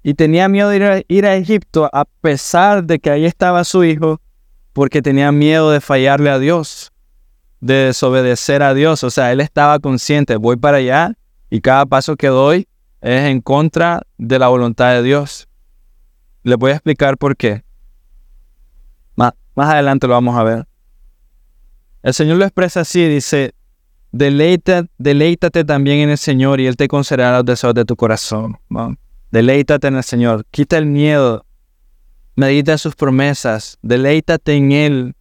[0.02, 3.62] Y tenía miedo de ir a, ir a Egipto a pesar de que ahí estaba
[3.62, 4.20] su hijo
[4.72, 6.90] porque tenía miedo de fallarle a Dios,
[7.60, 9.04] de desobedecer a Dios.
[9.04, 11.16] O sea, él estaba consciente, voy para allá
[11.48, 12.66] y cada paso que doy
[13.02, 15.46] es en contra de la voluntad de Dios.
[16.42, 17.67] Le voy a explicar por qué.
[19.58, 20.68] Más, adelante lo vamos a ver.
[22.04, 23.54] El Señor lo expresa así, dice,
[24.12, 28.56] Deleítate, deleítate también en el Señor y Él te concederá los deseos de tu corazón.
[29.32, 31.44] Deleítate en el Señor, quita el miedo
[32.36, 35.16] medita sus promesas, deleítate en Él.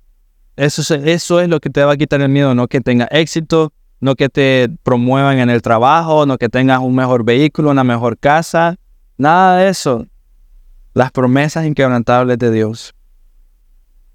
[0.56, 3.74] Eso, eso es lo que te va a quitar el miedo, no que tengas éxito,
[4.02, 8.20] no que te promuevan en el trabajo, no que tengas un mejor vehículo, una mejor
[8.20, 8.76] casa,
[9.18, 10.06] nada de eso.
[10.94, 12.94] Las promesas inquebrantables de Dios.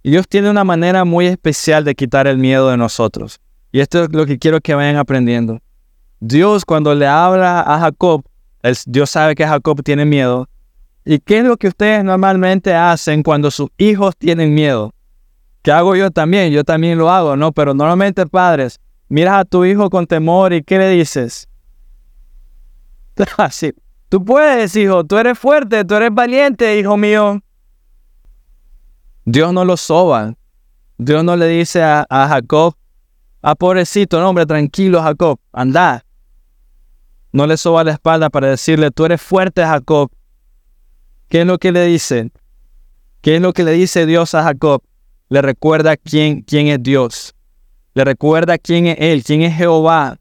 [0.02, 3.40] Y Dios tiene una manera muy especial de quitar el miedo de nosotros.
[3.70, 5.60] Y esto es lo que quiero que vayan aprendiendo.
[6.20, 8.24] Dios cuando le habla a Jacob,
[8.86, 10.48] Dios sabe que Jacob tiene miedo,
[11.04, 14.94] ¿Y qué es lo que ustedes normalmente hacen cuando sus hijos tienen miedo?
[15.62, 16.52] ¿Qué hago yo también?
[16.52, 17.52] Yo también lo hago, ¿no?
[17.52, 21.48] Pero normalmente, padres, miras a tu hijo con temor y ¿qué le dices?
[23.36, 23.72] Así.
[24.08, 27.40] Tú puedes, hijo, tú eres fuerte, tú eres valiente, hijo mío.
[29.24, 30.34] Dios no lo soba.
[30.98, 32.74] Dios no le dice a, Jacob,
[33.40, 36.04] a ah, pobrecito, no, hombre, tranquilo, Jacob, anda.
[37.32, 40.10] No le soba la espalda para decirle, tú eres fuerte, Jacob.
[41.28, 42.30] ¿Qué es lo que le dice?
[43.20, 44.82] ¿Qué es lo que le dice Dios a Jacob?
[45.28, 47.34] Le recuerda quién, quién es Dios.
[47.94, 50.18] Le recuerda quién es Él, quién es Jehová.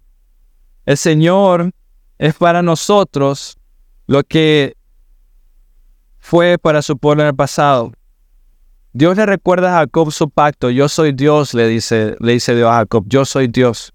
[0.86, 1.72] El Señor
[2.18, 3.58] es para nosotros
[4.08, 4.76] lo que
[6.20, 7.92] fue para su pueblo en el pasado.
[8.93, 10.69] Dios le recuerda a Jacob su pacto.
[10.69, 13.06] Yo soy Dios, le dice, le dice Dios a Jacob.
[13.08, 13.93] Yo soy Dios.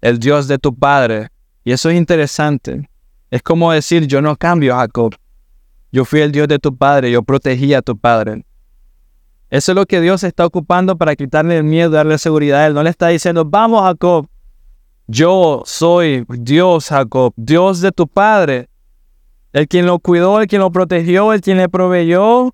[0.00, 1.28] El Dios de tu padre.
[1.64, 2.88] Y eso es interesante.
[3.30, 5.14] Es como decir, yo no cambio, Jacob.
[5.92, 8.44] Yo fui el Dios de tu padre, yo protegí a tu padre.
[9.48, 12.74] Eso es lo que Dios está ocupando para quitarle el miedo, darle seguridad a él.
[12.74, 14.26] No le está diciendo, vamos, Jacob.
[15.06, 18.68] Yo soy Dios, Jacob, Dios de tu padre.
[19.52, 22.52] El quien lo cuidó, el quien lo protegió, el quien le proveyó.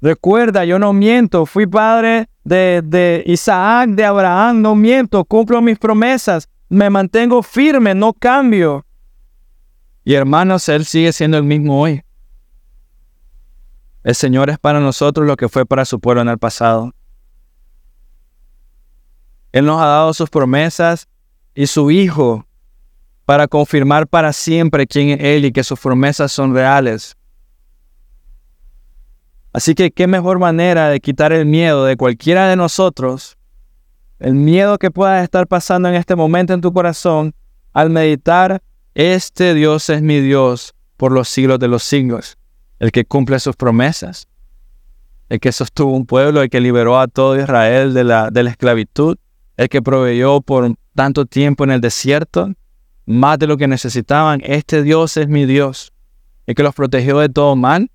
[0.00, 5.78] Recuerda, yo no miento, fui padre de, de Isaac, de Abraham, no miento, cumplo mis
[5.78, 8.86] promesas, me mantengo firme, no cambio.
[10.04, 12.02] Y hermanos, Él sigue siendo el mismo hoy.
[14.02, 16.94] El Señor es para nosotros lo que fue para su pueblo en el pasado.
[19.52, 21.08] Él nos ha dado sus promesas
[21.54, 22.46] y su Hijo
[23.26, 27.16] para confirmar para siempre quién es Él y que sus promesas son reales.
[29.52, 33.36] Así que qué mejor manera de quitar el miedo de cualquiera de nosotros,
[34.20, 37.34] el miedo que pueda estar pasando en este momento en tu corazón,
[37.72, 38.62] al meditar,
[38.94, 42.36] este Dios es mi Dios por los siglos de los siglos,
[42.78, 44.28] el que cumple sus promesas,
[45.28, 48.50] el que sostuvo un pueblo, el que liberó a todo Israel de la, de la
[48.50, 49.16] esclavitud,
[49.56, 52.52] el que proveyó por tanto tiempo en el desierto,
[53.06, 54.40] más de lo que necesitaban.
[54.44, 55.92] Este Dios es mi Dios,
[56.46, 57.90] el que los protegió de todo mal,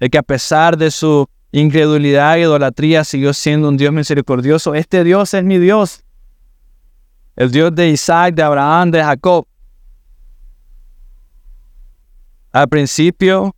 [0.00, 4.74] el que a pesar de su incredulidad e idolatría siguió siendo un Dios misericordioso.
[4.74, 6.04] Este Dios es mi Dios,
[7.36, 9.46] el Dios de Isaac, de Abraham, de Jacob.
[12.52, 13.54] Al principio,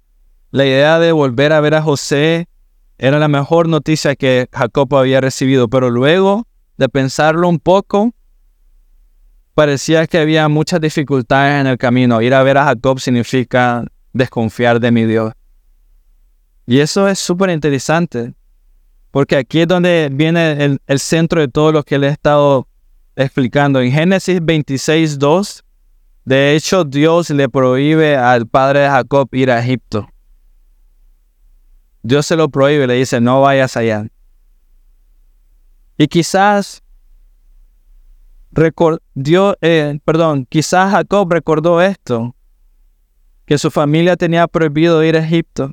[0.51, 2.49] la idea de volver a ver a José
[2.99, 6.47] era la mejor noticia que Jacob había recibido, pero luego
[6.77, 8.13] de pensarlo un poco,
[9.55, 12.23] parecía que había muchas dificultades en el camino.
[12.23, 15.33] Ir a ver a Jacob significa desconfiar de mi Dios.
[16.71, 18.35] Y eso es súper interesante,
[19.11, 22.69] porque aquí es donde viene el, centro de todo lo que le he estado
[23.17, 23.81] explicando.
[23.81, 25.65] En Génesis 26, 2,
[26.27, 30.11] de hecho Dios le prohíbe al padre de Jacob ir a Egipto.
[32.03, 34.07] Dios se lo prohíbe, le dice, no vayas allá.
[35.97, 36.83] Y quizás
[39.63, 42.37] eh, perdón, quizás Jacob recordó esto,
[43.47, 45.73] que su familia tenía prohibido ir a Egipto.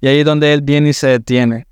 [0.00, 1.66] Y ahí es donde él viene y se detiene.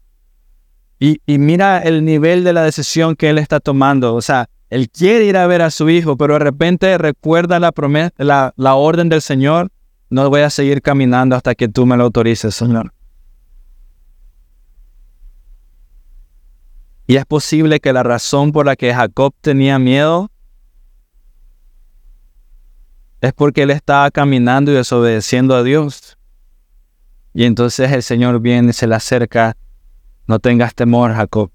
[0.99, 4.15] Y, mira el nivel de la decisión que él está tomando.
[4.15, 7.71] O sea, él quiere ir a ver a su hijo, pero de repente recuerda la,
[7.71, 9.71] promesa, la, orden del Señor.
[10.09, 12.93] No voy a seguir caminando hasta que tú me lo autorices, Señor.
[17.07, 20.31] Y es posible que la razón por la que Jacob tenía miedo
[23.21, 26.16] es porque él estaba caminando y desobedeciendo a Dios.
[27.37, 29.59] Y entonces el Señor viene y se le acerca,
[30.27, 31.51] no tengas temor, Jacob.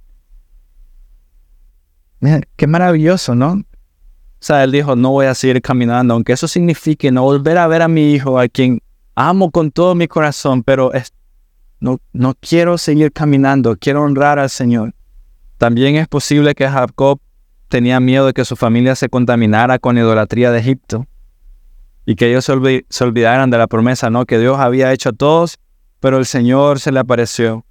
[2.20, 3.54] Mira, qué maravilloso, ¿no?
[3.54, 3.64] O
[4.40, 7.82] sea, él dijo, no voy a seguir caminando, aunque eso signifique no volver a ver
[7.82, 8.80] a mi hijo, a quien
[9.16, 10.92] amo con todo mi corazón, pero
[11.80, 14.94] no, no quiero seguir caminando, quiero honrar al Señor.
[15.58, 17.20] También es posible que Jacob
[17.70, 21.08] tenía miedo de que su familia se contaminara con idolatría de Egipto
[22.06, 24.28] y que ellos se, olvidaran de la promesa, ¿no?
[24.28, 25.58] Que Dios había hecho a todos,
[26.02, 27.64] pero el Señor se le apareció.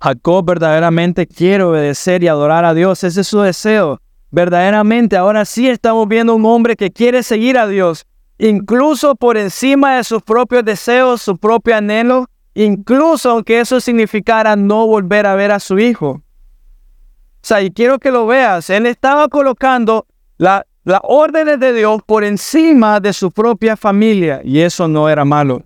[0.00, 4.00] Jacob verdaderamente quiere obedecer y adorar a Dios, ese es su deseo.
[4.30, 8.06] Verdaderamente ahora sí estamos viendo un hombre que quiere seguir a Dios,
[8.38, 14.86] incluso por encima de sus propios deseos, su propio anhelo, incluso aunque eso significara no
[14.86, 16.08] volver a ver a su hijo.
[16.10, 20.06] O sea, y quiero que lo veas, él estaba colocando
[20.38, 20.64] las
[21.02, 25.64] órdenes de Dios por encima de su propia familia y eso no era malo.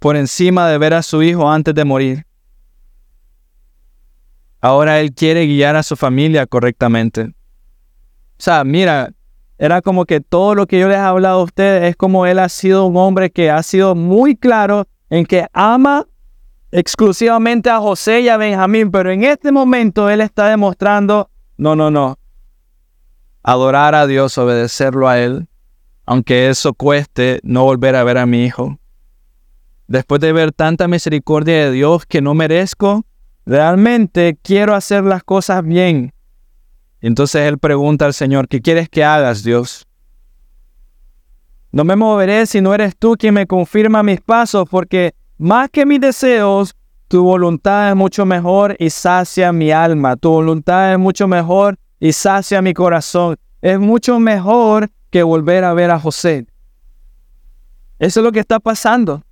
[0.00, 2.26] Por encima de ver a su hijo antes de morir.
[4.60, 7.22] Ahora él quiere guiar a su familia correctamente.
[7.22, 9.12] O sea, mira,
[9.56, 12.40] era como que todo lo que yo les he hablado a ustedes es como él
[12.40, 16.06] ha sido un hombre que ha sido muy claro en que ama
[16.72, 21.90] exclusivamente a José y a Benjamín, pero en este momento él está demostrando, no, no,
[21.90, 22.18] no,
[23.42, 25.48] adorar a Dios, obedecerlo a Él,
[26.06, 28.78] aunque eso cueste no volver a ver a mi hijo.
[29.90, 33.04] Después de ver tanta misericordia de Dios que no merezco,
[33.44, 36.12] realmente quiero hacer las cosas bien.
[37.00, 39.88] entonces él pregunta al Señor, ¿qué quieres que hagas, Dios?
[41.72, 45.84] No me moveré si no eres tú quien me confirma mis pasos, porque más que
[45.84, 46.76] mis deseos,
[47.08, 50.14] tu voluntad es mucho mejor y sacia mi alma.
[50.14, 53.36] Tu voluntad es mucho mejor y sacia mi corazón.
[53.60, 56.46] Es mucho mejor que volver a ver a José.
[57.98, 59.24] Eso es lo que está pasando.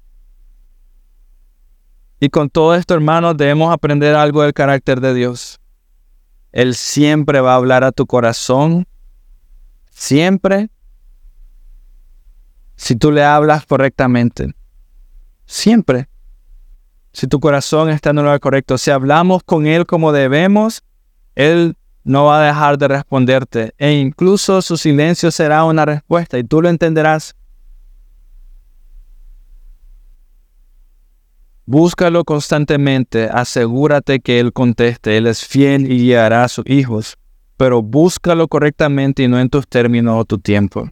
[2.20, 5.60] Y con todo esto, hermanos, debemos aprender algo del carácter de Dios.
[6.52, 8.86] Él siempre va a hablar a tu corazón.
[9.90, 10.70] Siempre.
[12.74, 14.54] Si tú le hablas correctamente.
[15.46, 16.08] Siempre.
[17.12, 18.78] Si tu corazón está en el lugar correcto.
[18.78, 20.82] Si hablamos con Él como debemos,
[21.34, 21.76] Él
[22.08, 26.62] no va a dejar de responderte e incluso su silencio será una respuesta y tú
[26.62, 27.36] lo entenderás.
[31.70, 37.18] Búscalo constantemente, asegúrate que Él conteste, Él es fiel y guiará a sus hijos,
[37.58, 40.88] pero búscalo correctamente y no en tus términos o tu tiempo.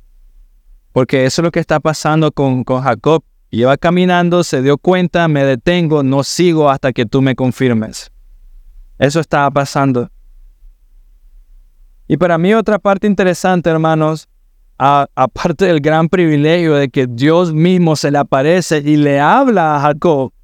[0.92, 3.24] Porque eso es lo que está pasando con, con Jacob.
[3.48, 8.12] Lleva caminando, se dio cuenta, me detengo, no sigo hasta que tú me confirmes.
[8.98, 10.10] Eso estaba pasando.
[12.06, 14.28] Y para mí otra parte interesante, hermanos,
[14.76, 19.80] aparte del gran privilegio de que Dios mismo se le aparece y le habla a
[19.80, 20.34] Jacob,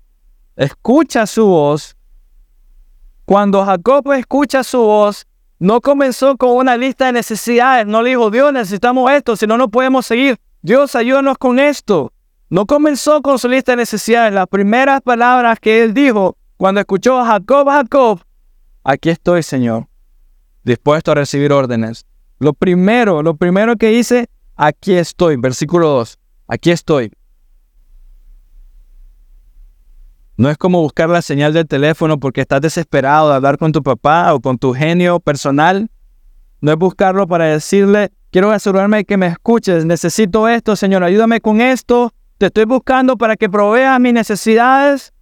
[0.57, 1.96] escucha su voz.
[3.24, 5.26] Cuando Jacob escucha su voz,
[5.59, 9.57] no comenzó con una lista de necesidades, no le dijo, Dios, necesitamos esto, si no,
[9.57, 10.38] no podemos seguir.
[10.61, 12.12] Dios, ayúdanos con esto.
[12.50, 14.34] No comenzó con su lista de necesidades.
[14.34, 18.20] Las primeras palabras que él dijo cuando escuchó a Jacob, Jacob,
[18.84, 19.86] aquí estoy, Señor
[20.64, 22.07] dispuesto a recibir órdenes.
[22.38, 27.12] Lo primero, lo primero que hice, aquí estoy, versículo 2, aquí estoy.
[30.37, 33.83] No es como buscar la señal del teléfono porque estás desesperado de hablar con tu
[33.83, 35.91] papá o con tu genio personal.
[36.61, 41.41] No es buscarlo para decirle, quiero asegurarme de que me escuches, necesito esto, Señor, ayúdame
[41.41, 45.12] con esto, te estoy buscando para que proveas mis necesidades.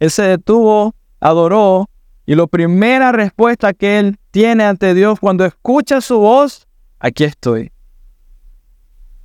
[0.00, 1.88] Él se detuvo, adoró,
[2.26, 6.66] y la primera respuesta que él tiene ante Dios cuando escucha su voz,
[6.98, 7.70] aquí estoy.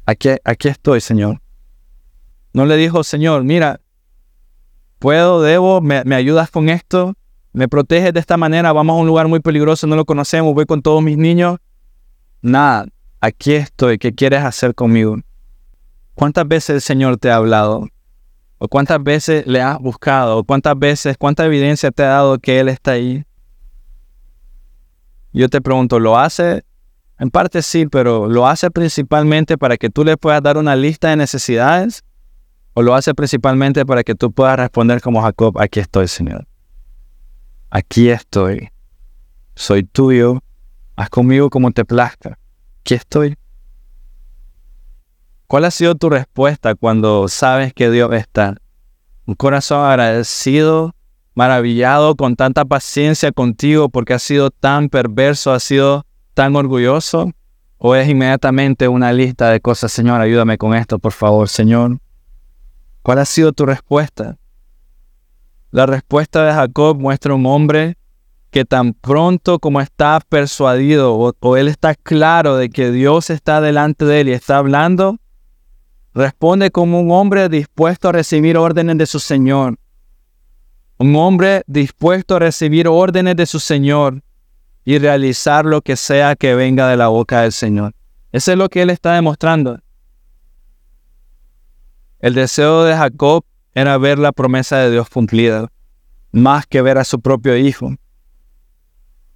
[0.06, 1.42] Aquí, aquí estoy, Señor.
[2.54, 3.82] No le dijo, Señor, mira,
[5.02, 7.16] puedo, debo, me, me ayudas con esto,
[7.54, 10.68] me proteges de esta manera, vamos a un lugar muy peligroso, no lo conocemos, voy
[10.68, 11.58] con todos mis niños.
[12.44, 12.86] Nada,
[13.20, 15.18] aquí estoy, ¿qué quieres hacer conmigo?
[16.14, 17.88] ¿Cuántas veces el Señor te ha hablado?
[18.60, 20.38] ¿O cuántas veces le has buscado?
[20.38, 23.26] ¿O cuántas veces, cuánta evidencia te ha dado que Él está ahí?
[25.34, 26.64] Yo te pregunto, ¿lo hace?
[27.18, 31.10] En parte sí, pero ¿lo hace principalmente para que tú le puedas dar una lista
[31.10, 32.04] de necesidades?
[32.74, 36.48] ¿O lo hace principalmente para que tú puedas responder como Jacob, aquí estoy, Señor?
[37.70, 38.70] Aquí estoy.
[39.56, 40.42] Soy tuyo.
[40.96, 42.38] Haz conmigo como te plazca.
[42.80, 43.38] Aquí estoy.
[45.48, 48.56] ¿Cuál ha sido tu respuesta cuando sabes que Dios está?
[49.26, 50.96] Un corazón agradecido,
[51.34, 57.32] maravillado, con tanta paciencia contigo porque ha sido tan perverso, ha sido tan orgulloso.
[57.78, 62.00] ¿O es inmediatamente una lista de cosas, Señor, ayúdame con esto, por favor, Señor?
[63.02, 64.38] ¿Cuál ha sido tu respuesta?
[65.72, 67.98] La respuesta de Jacob muestra un hombre
[68.52, 74.06] que tan pronto como está persuadido o, él está claro de que Dios está delante
[74.06, 75.18] de él y está hablando,
[76.14, 79.80] responde como un hombre dispuesto a recibir órdenes de su Señor.
[80.98, 84.22] Un hombre dispuesto a recibir órdenes de su Señor
[84.84, 87.94] y realizar lo que sea que venga de la boca del Señor.
[88.32, 89.80] Eso es lo que él está demostrando.
[92.22, 93.44] El deseo de Jacob
[93.74, 95.72] era ver la promesa de Dios cumplida,
[96.32, 97.96] más que ver a su propio hijo.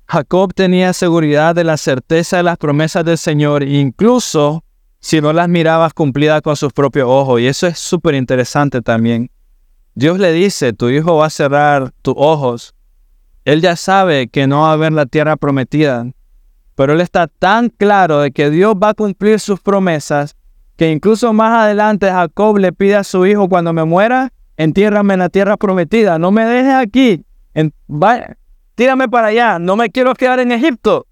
[0.08, 4.64] Jacob tenía seguridad de la certeza de las promesas del Señor, incluso
[5.00, 7.42] si no las mirabas cumplidas con sus propios ojos.
[7.42, 9.32] Y eso es súper interesante también.
[9.96, 12.76] Dios le dice, tu hijo va a cerrar tus ojos.
[13.46, 16.06] Él ya sabe que no va a haber la tierra prometida,
[16.76, 20.36] pero él está tan claro de que Dios va a cumplir sus promesas
[20.78, 25.20] que incluso más adelante Jacob le pide a su hijo cuando me muera, entiérrame en
[25.22, 27.74] la tierra prometida, no me dejes aquí, en,
[28.76, 31.08] tírame para allá, no me quiero quedar en Egipto.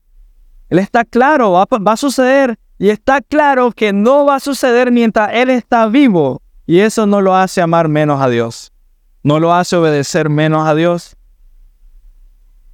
[0.70, 4.92] Él está claro, va, va a suceder y está claro que no va a suceder
[4.92, 6.42] mientras Él está vivo.
[6.66, 8.72] Y eso no lo hace amar menos a Dios.
[9.24, 11.16] no lo hace obedecer menos a Dios.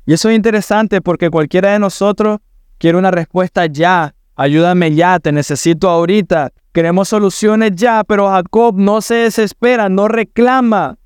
[0.07, 2.39] Y eso es interesante porque cualquiera de nosotros
[2.79, 4.15] quiere una respuesta ya.
[4.41, 6.53] Ayúdame ya, te necesito ahorita.
[6.71, 10.97] Queremos soluciones ya, pero Jacob no se desespera, no reclama.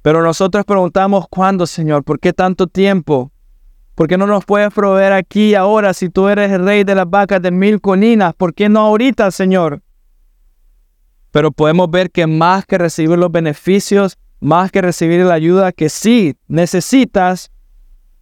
[0.00, 2.04] Pero nosotros preguntamos, ¿cuándo, Señor?
[2.04, 3.30] ¿Por qué tanto tiempo?
[3.94, 7.10] ¿Por qué no nos puedes proveer aquí ahora si tú eres el rey de las
[7.10, 8.32] vacas de mil colinas?
[8.32, 9.82] ¿Por qué no ahorita, Señor?
[11.30, 15.90] Pero podemos ver que más que recibir los beneficios, más que recibir la ayuda que
[15.90, 17.50] sí necesitas,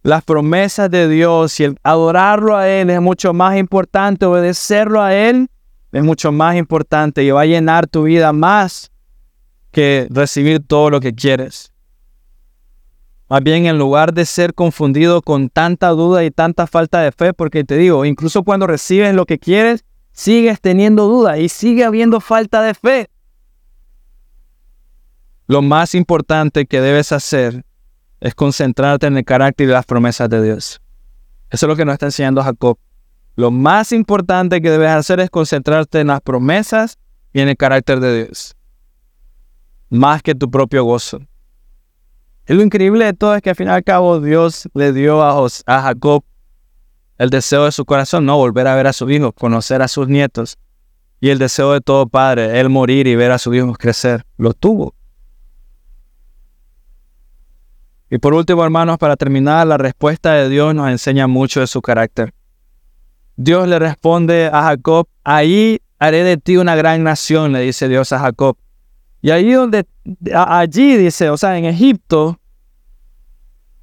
[0.07, 5.13] las promesas de Dios y el adorarlo a Él es mucho más importante, obedecerlo a
[5.13, 5.49] Él
[5.91, 8.89] es mucho más importante y va a llenar tu vida más
[9.69, 11.73] que recibir todo lo que quieres.
[13.27, 17.33] Más bien, en lugar de ser confundido con tanta duda y tanta falta de fe,
[17.33, 19.83] porque te digo, incluso cuando recibes lo que quieres,
[20.13, 23.09] sigues teniendo duda y sigue habiendo falta de fe.
[25.47, 27.65] Lo más importante que debes hacer
[28.19, 30.81] es concentrarte en el carácter y las promesas de Dios.
[31.49, 32.77] Eso es lo que nos está enseñando Jacob.
[33.35, 36.97] Lo más importante que debes hacer es concentrarte en las promesas
[37.33, 38.55] y en el carácter de Dios.
[39.89, 41.19] Más que tu propio gozo.
[42.47, 45.21] Y lo increíble de todo es que al fin y al cabo Dios le dio
[45.21, 46.23] a, Jacob
[47.17, 50.07] el deseo de su corazón, no volver a ver a su hijo, conocer a sus
[50.07, 50.57] nietos.
[51.19, 54.23] Y el deseo de todo padre, él morir y ver a sus hijos crecer.
[54.37, 54.96] Lo tuvo.
[58.09, 61.81] Y por último, hermanos, para terminar, la respuesta de Dios nos enseña mucho de su
[61.81, 62.33] carácter.
[63.35, 68.13] Dios le responde a Jacob, ahí haré de ti una gran nación, le dice Dios
[68.13, 68.57] a Jacob.
[69.21, 69.85] Y ahí donde,
[70.33, 72.39] allí dice, o sea, en Egipto,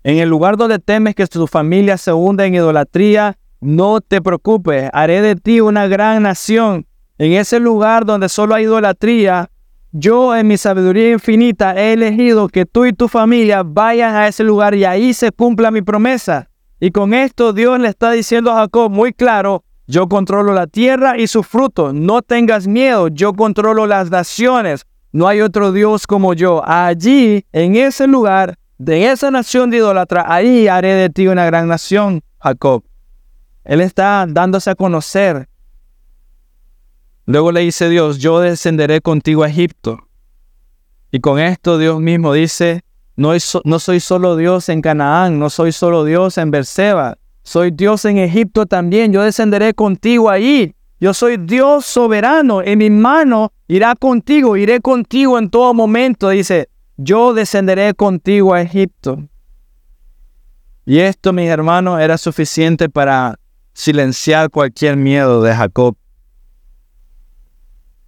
[0.02, 4.90] en el lugar donde temes que tu familia se hunda en idolatría, no te preocupes,
[4.92, 6.86] haré de ti una gran nación.
[7.18, 9.50] En ese lugar donde solo hay idolatría,
[9.96, 14.42] yo en mi sabiduría infinita he elegido que tú y tu familia vayan a ese
[14.42, 16.50] lugar y ahí se cumpla mi promesa.
[16.80, 21.16] Y con esto Dios le está diciendo a Jacob muy claro, yo controlo la tierra
[21.16, 26.34] y sus frutos, no tengas miedo, yo controlo las naciones, no hay otro Dios como
[26.34, 26.60] yo.
[26.66, 31.68] Allí, en ese lugar, de esa nación de idólatra, ahí haré de ti una gran
[31.68, 32.82] nación, Jacob.
[33.62, 35.48] Él está dándose a conocer
[37.26, 39.98] Luego le dice Dios, yo descenderé contigo a Egipto.
[41.10, 42.82] Y con esto Dios mismo dice,
[43.16, 43.38] no,
[43.78, 48.66] soy solo Dios en Canaán, no soy solo Dios en Berseba, soy Dios en Egipto
[48.66, 50.74] también, yo descenderé contigo allí.
[51.00, 56.30] Yo soy Dios soberano, en mi mano irá contigo, iré contigo en todo momento.
[56.30, 59.18] Dice, yo descenderé contigo a Egipto.
[60.86, 63.38] Y esto, mis hermanos, era suficiente para
[63.74, 65.96] silenciar cualquier miedo de Jacob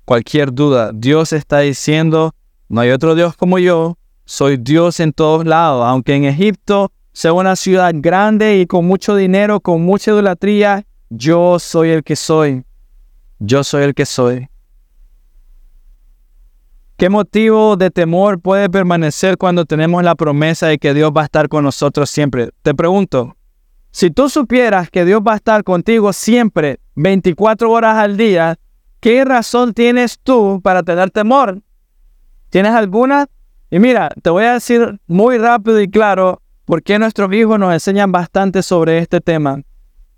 [0.07, 0.92] cualquier duda.
[0.94, 2.34] Dios está diciendo,
[2.70, 7.34] no hay otro Dios como yo, soy Dios en todos lados, aunque en Egipto sea
[7.34, 12.64] una ciudad grande y con mucho dinero, con mucha idolatría, yo soy el que soy.
[13.38, 14.48] Yo soy el que soy.
[16.96, 21.24] ¿Qué motivo de temor puede permanecer cuando tenemos la promesa de que Dios va a
[21.24, 22.50] estar con nosotros siempre?
[22.62, 23.36] Te pregunto,
[23.90, 28.59] si tú supieras que Dios va a estar contigo siempre, 24 horas al día,
[29.07, 31.62] ¿Qué razón tienes tú para tener temor?
[32.50, 33.26] ¿Tienes alguna?
[33.70, 37.72] Y mira, te voy a decir muy rápido y claro por qué nuestros hijos nos
[37.72, 39.62] enseñan bastante sobre este tema.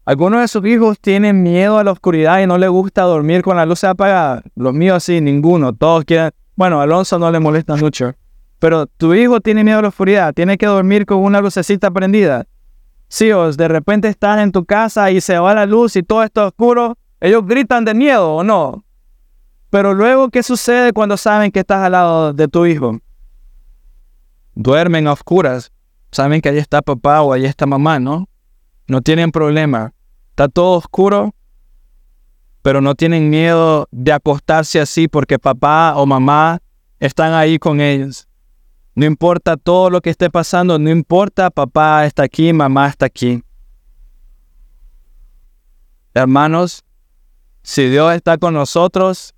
[0.06, 3.58] Algunos de sus hijos tienen miedo a la oscuridad y no les gusta dormir con
[3.58, 4.42] la luz apagada.
[4.56, 5.74] Los míos sí, ninguno.
[5.74, 6.30] Todos quieren...
[6.56, 8.14] Bueno, a Alonso no le molesta mucho.
[8.58, 10.32] Pero tu hijo tiene miedo a la oscuridad.
[10.32, 12.46] Tiene que dormir con una lucecita prendida.
[13.08, 16.22] Si os de repente estás en tu casa y se va la luz y todo
[16.22, 18.84] está oscuro, ellos gritan de miedo o no.
[19.70, 22.98] Pero luego, ¿qué sucede cuando saben que estás al lado de tu hijo?
[24.54, 25.70] Duermen a oscuras.
[26.10, 28.28] Saben que allí está papá o allí está mamá, ¿no?
[28.86, 29.92] No tienen problema.
[30.30, 31.34] Está todo oscuro,
[32.62, 36.60] pero no tienen miedo de acostarse así porque papá o mamá
[36.98, 38.26] están ahí con ellos.
[38.94, 43.42] No importa todo lo que esté pasando, no importa, papá está aquí, mamá está aquí.
[46.14, 46.84] Hermanos,
[47.68, 49.34] si Dios está con nosotros,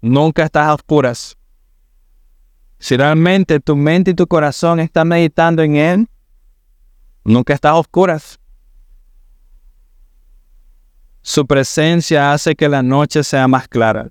[0.00, 1.36] nunca estás a oscuras.
[2.78, 6.08] Si realmente tu mente y tu corazón están meditando en Él,
[7.24, 8.40] nunca estás a oscuras.
[11.20, 14.08] Su presencia hace que la noche sea más clara.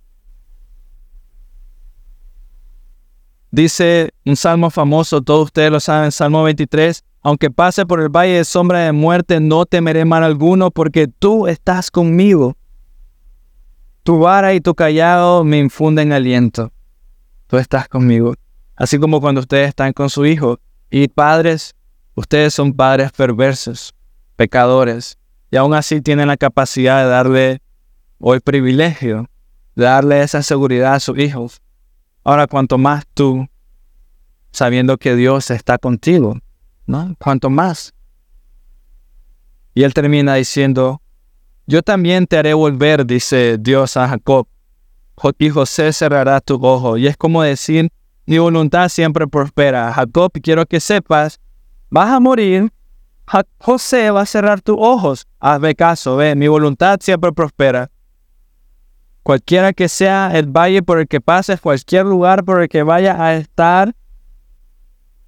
[3.50, 8.34] Dice un salmo famoso, todos ustedes lo saben, Salmo 23, aunque pase por el valle
[8.34, 12.56] de sombra de muerte, no temeré mal alguno, porque tú estás conmigo.
[14.04, 16.72] Tu vara y tu callado me infunden aliento.
[17.48, 18.36] Tú estás conmigo.
[18.76, 20.60] Así como cuando ustedes están con su hijo.
[20.90, 21.76] Y padres,
[22.16, 23.96] ustedes son padres perversos,
[24.36, 25.18] pecadores,
[25.50, 27.62] y aún así tienen la capacidad de darle
[28.20, 29.30] el privilegio
[29.76, 31.62] de darle esa seguridad a sus hijos.
[32.24, 33.48] Ahora, cuanto más tú,
[34.52, 36.38] sabiendo que Dios está contigo,
[36.86, 37.16] ¿no?
[37.20, 37.94] Cuanto más.
[39.74, 41.02] Y él termina diciendo,
[41.66, 44.48] yo también te haré volver, dice Dios a Jacob,
[45.38, 46.98] y José cerrará tu ojo.
[46.98, 47.90] Y es como decir,
[48.26, 49.94] mi voluntad siempre prospera.
[49.94, 51.40] Jacob, quiero que sepas,
[51.90, 52.72] vas a morir,
[53.60, 55.28] José va a cerrar tus ojos.
[55.40, 57.90] Hazme caso, ve, mi voluntad siempre prospera.
[59.24, 63.24] Cualquiera que sea el valle por el que pases, cualquier lugar por el que vaya
[63.24, 63.96] a estar,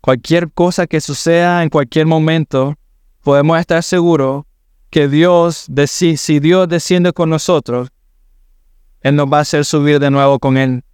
[0.02, 2.76] cualquier cosa que suceda en cualquier momento,
[3.24, 4.44] podemos estar seguros
[4.96, 7.89] que Dios, si Dios desciende con nosotros,
[9.02, 10.86] Él nos va a hacer subir de nuevo con Él.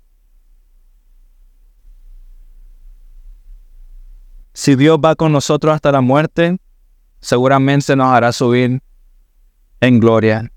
[4.53, 6.57] Si Dios va con nosotros hasta la muerte,
[7.19, 8.81] seguramente nos hará subir
[9.81, 10.51] en gloria.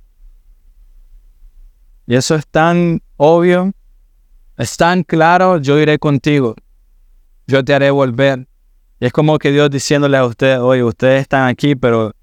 [2.06, 3.72] Y eso es tan obvio,
[4.56, 6.54] es tan claro, yo iré contigo,
[7.46, 8.48] yo te haré volver.
[9.00, 12.14] Y es como que Dios diciéndole a ustedes, oye, ustedes están aquí, pero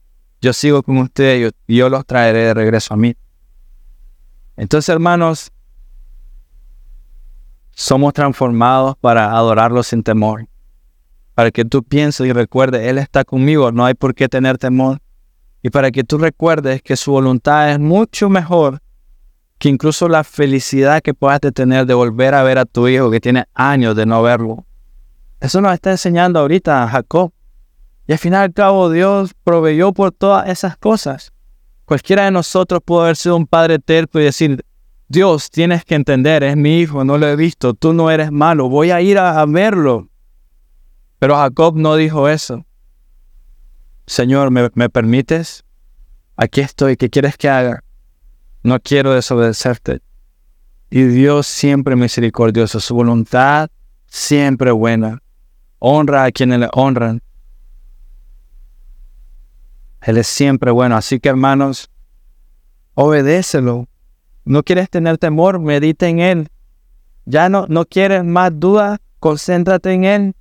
[0.42, 3.16] yo sigo con ustedes y yo, los traeré de regreso a mí.
[4.58, 5.52] Entonces, hermanos,
[7.72, 10.48] somos transformados para adorarlo sin temor.
[11.36, 15.00] Para que tú pienses y recuerdes, Él está conmigo, no hay por qué tener temor.
[15.64, 18.82] Y para que tú recuerdes que su voluntad es mucho mejor
[19.62, 23.20] que incluso la felicidad que puedas tener de volver a ver a tu hijo que
[23.20, 24.66] tiene años de no verlo.
[25.40, 27.32] Eso nos está enseñando ahorita a Jacob.
[28.12, 31.32] Y al final al cabo Dios proveyó por todas esas cosas.
[31.86, 34.66] Cualquiera de nosotros pudo haber sido un padre terco y decir,
[35.08, 38.68] Dios, tienes que entender, es mi hijo, no lo he visto, tú no eres malo,
[38.68, 40.10] voy a ir a, a verlo.
[41.20, 42.66] Pero Jacob no dijo eso.
[44.08, 45.64] Señor, ¿me, ¿me permites?
[46.36, 47.82] Aquí estoy, ¿qué quieres que haga?
[48.62, 50.02] no quiero desobedecerte.
[50.90, 53.70] Y Dios siempre misericordioso, su voluntad
[54.08, 55.24] siempre buena.
[55.80, 57.22] Honra a quienes le honran.
[60.02, 60.96] Él es siempre bueno.
[60.96, 61.90] Así que hermanos,
[62.94, 63.88] obedécelo.
[64.44, 66.50] No quieres tener temor, medita en Él.
[67.26, 70.36] Ya no, no quieres más duda, concéntrate en Él.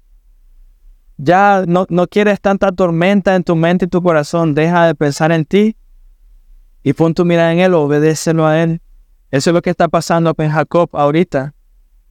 [1.19, 5.33] Ya no, no quieres tanta tormenta en tu mente y tu corazón, deja de pensar
[5.33, 5.77] en ti
[6.83, 8.81] y pon tu mirada en Él, obedécelo a Él.
[9.31, 11.55] Eso es lo que está pasando con Jacob ahorita.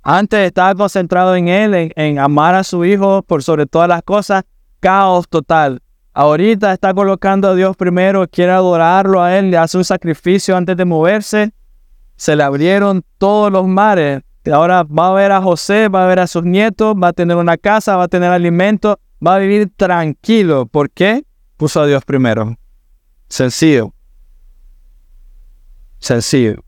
[0.01, 4.43] Antes estaba concentrado en Él, en, amar a su hijo por sobre todas las cosas,
[4.79, 5.81] caos total.
[6.13, 10.75] Ahorita está colocando a Dios primero, quiere adorarlo a Él, le hace un sacrificio antes
[10.75, 11.53] de moverse.
[12.15, 14.21] Se le abrieron todos los mares.
[14.51, 17.37] Ahora va a ver a José, va a ver a sus nietos, va a tener
[17.37, 20.65] una casa, va a tener alimento, va a vivir tranquilo.
[20.65, 21.23] ¿Por qué?
[21.57, 22.57] Puso a Dios primero.
[23.27, 23.93] Sencillo.
[25.99, 26.63] Sencillo.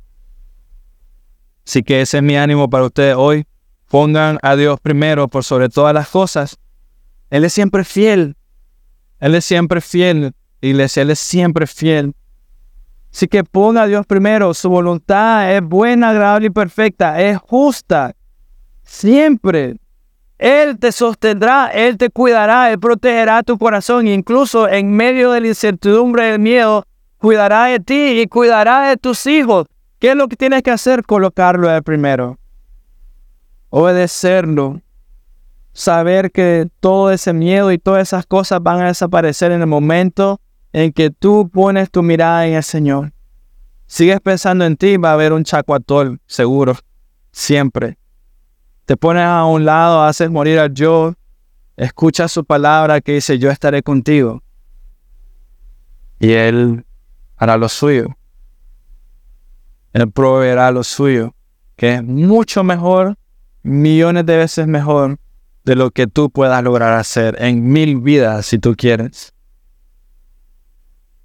[1.66, 3.46] Así que ese es mi ánimo para ustedes hoy.
[3.90, 6.60] Pongan a Dios primero por sobre todas las cosas.
[7.30, 8.36] Él es siempre fiel.
[9.22, 10.34] Él es siempre fiel.
[10.60, 12.14] Iglesia, Él es siempre fiel.
[13.14, 14.54] Así que ponga a Dios primero.
[14.54, 17.22] Su voluntad es buena, agradable y perfecta.
[17.22, 18.14] Es justa.
[18.84, 19.78] Siempre.
[20.40, 24.08] Él te sostendrá, Él te cuidará, Él protegerá tu corazón.
[24.08, 26.84] Incluso en medio de la incertidumbre y del miedo,
[27.18, 29.68] cuidará de ti y cuidará de tus hijos.
[30.00, 31.04] ¿Qué es lo que tienes que hacer?
[31.04, 32.40] Colocarlo primero.
[33.70, 34.82] Obedecerlo.
[35.74, 40.42] Saber que todo ese miedo y todas esas cosas van a desaparecer en el momento
[40.74, 43.14] en que tú pones tu mirada en el Señor.
[43.86, 46.76] Sigues pensando en ti, va a haber un chacuatol, seguro,
[47.32, 47.98] siempre.
[48.86, 51.14] Te pones a un lado, haces morir al yo,
[51.78, 54.44] escuchas su palabra que dice, yo estaré contigo.
[56.20, 56.86] Y Él
[57.38, 58.16] hará lo suyo.
[59.94, 61.34] Él proveerá lo suyo,
[61.76, 63.18] que es mucho mejor,
[63.64, 65.18] millones de veces mejor
[65.64, 69.34] de lo que tú puedas lograr hacer en mil vidas si tú quieres.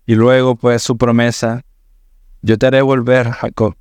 [0.07, 1.63] Y luego pues su promesa,
[2.43, 3.77] yo te haré volver, Jacob.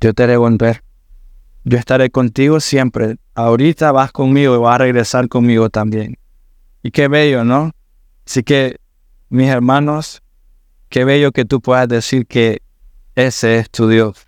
[0.00, 0.82] Yo te haré volver.
[1.64, 3.16] Yo estaré contigo siempre.
[3.34, 6.16] Ahorita vas conmigo y vas a regresar conmigo también.
[6.82, 7.72] Y qué bello, ¿no?
[8.24, 8.76] Así que,
[9.28, 10.22] mis hermanos,
[10.88, 12.62] Qué bello que tú puedas decir que
[13.14, 14.26] ese es tu Dios.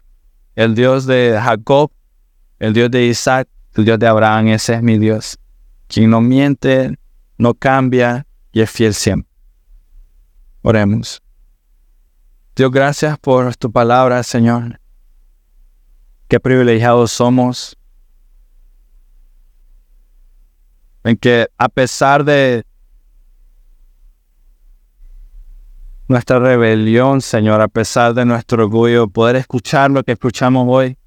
[0.57, 1.93] El Dios de Jacob,
[2.59, 3.49] el Dios de Isaac,
[3.79, 5.39] el Dios de Abraham, ese es mi Dios.
[5.87, 6.99] Quien no miente,
[7.39, 9.31] no cambia y es fiel siempre.
[10.63, 11.23] Oremos.
[12.57, 14.81] Dios, gracias por tu palabra, Señor.
[16.27, 17.79] Qué privilegiados somos
[21.05, 22.67] en que a pesar de
[26.09, 30.98] nuestra rebelión, Señor, a pesar de nuestro orgullo, poder escuchar lo que escuchamos hoy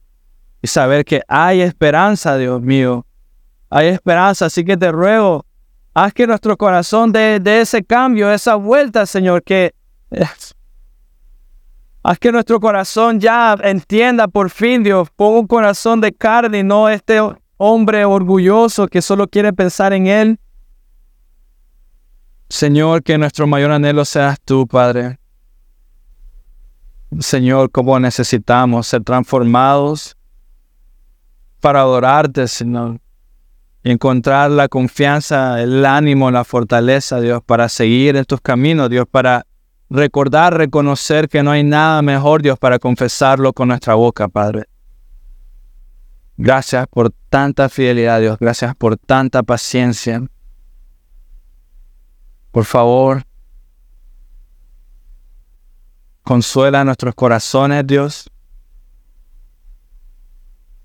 [0.61, 3.05] y saber que hay esperanza, Dios mío.
[3.69, 5.45] Hay esperanza, así que te ruego,
[5.93, 9.73] haz que nuestro corazón dé ese cambio, esa vuelta, Señor, que
[12.03, 16.63] haz que nuestro corazón ya entienda por fin, Dios, ponga un corazón de carne y
[16.63, 17.19] no este
[17.57, 20.39] hombre orgulloso que solo quiere pensar en él.
[22.49, 25.17] Señor, que nuestro mayor anhelo seas tú, Padre.
[27.19, 30.17] Señor, como necesitamos ser transformados
[31.61, 32.99] para adorarte, Señor.
[33.83, 39.45] Encontrar la confianza, el ánimo, la fortaleza, Dios, para seguir en tus caminos, Dios, para
[39.89, 44.65] recordar, reconocer que no hay nada mejor, Dios, para confesarlo con nuestra boca, Padre.
[46.37, 48.37] Gracias por tanta fidelidad, Dios.
[48.39, 50.23] Gracias por tanta paciencia.
[52.51, 53.23] Por favor,
[56.23, 58.30] consuela nuestros corazones, Dios.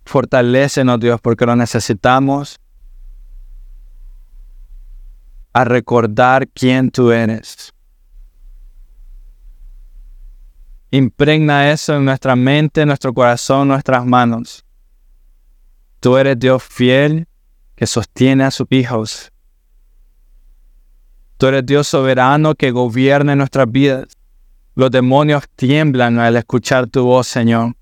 [0.06, 2.58] Fortalécenos, Dios, porque lo necesitamos.
[5.52, 7.72] A recordar quién tú eres.
[10.90, 14.64] Impregna eso en nuestra mente, nuestro corazón, nuestras manos.
[16.00, 17.28] Tú eres Dios fiel
[17.74, 19.30] que sostiene a sus hijos
[21.38, 24.06] Tú eres Dios soberano que gobierna nuestras vidas.
[24.74, 27.75] Los demonios tiemblan al escuchar tu voz, Señor.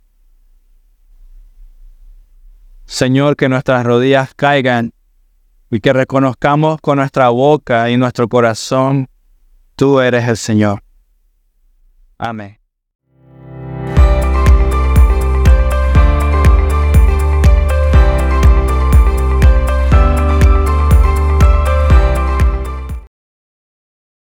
[2.86, 4.92] Señor, que nuestras rodillas caigan
[5.70, 9.08] y que reconozcamos con nuestra boca y nuestro corazón,
[9.76, 10.82] tú eres el Señor.
[12.18, 12.63] Amén.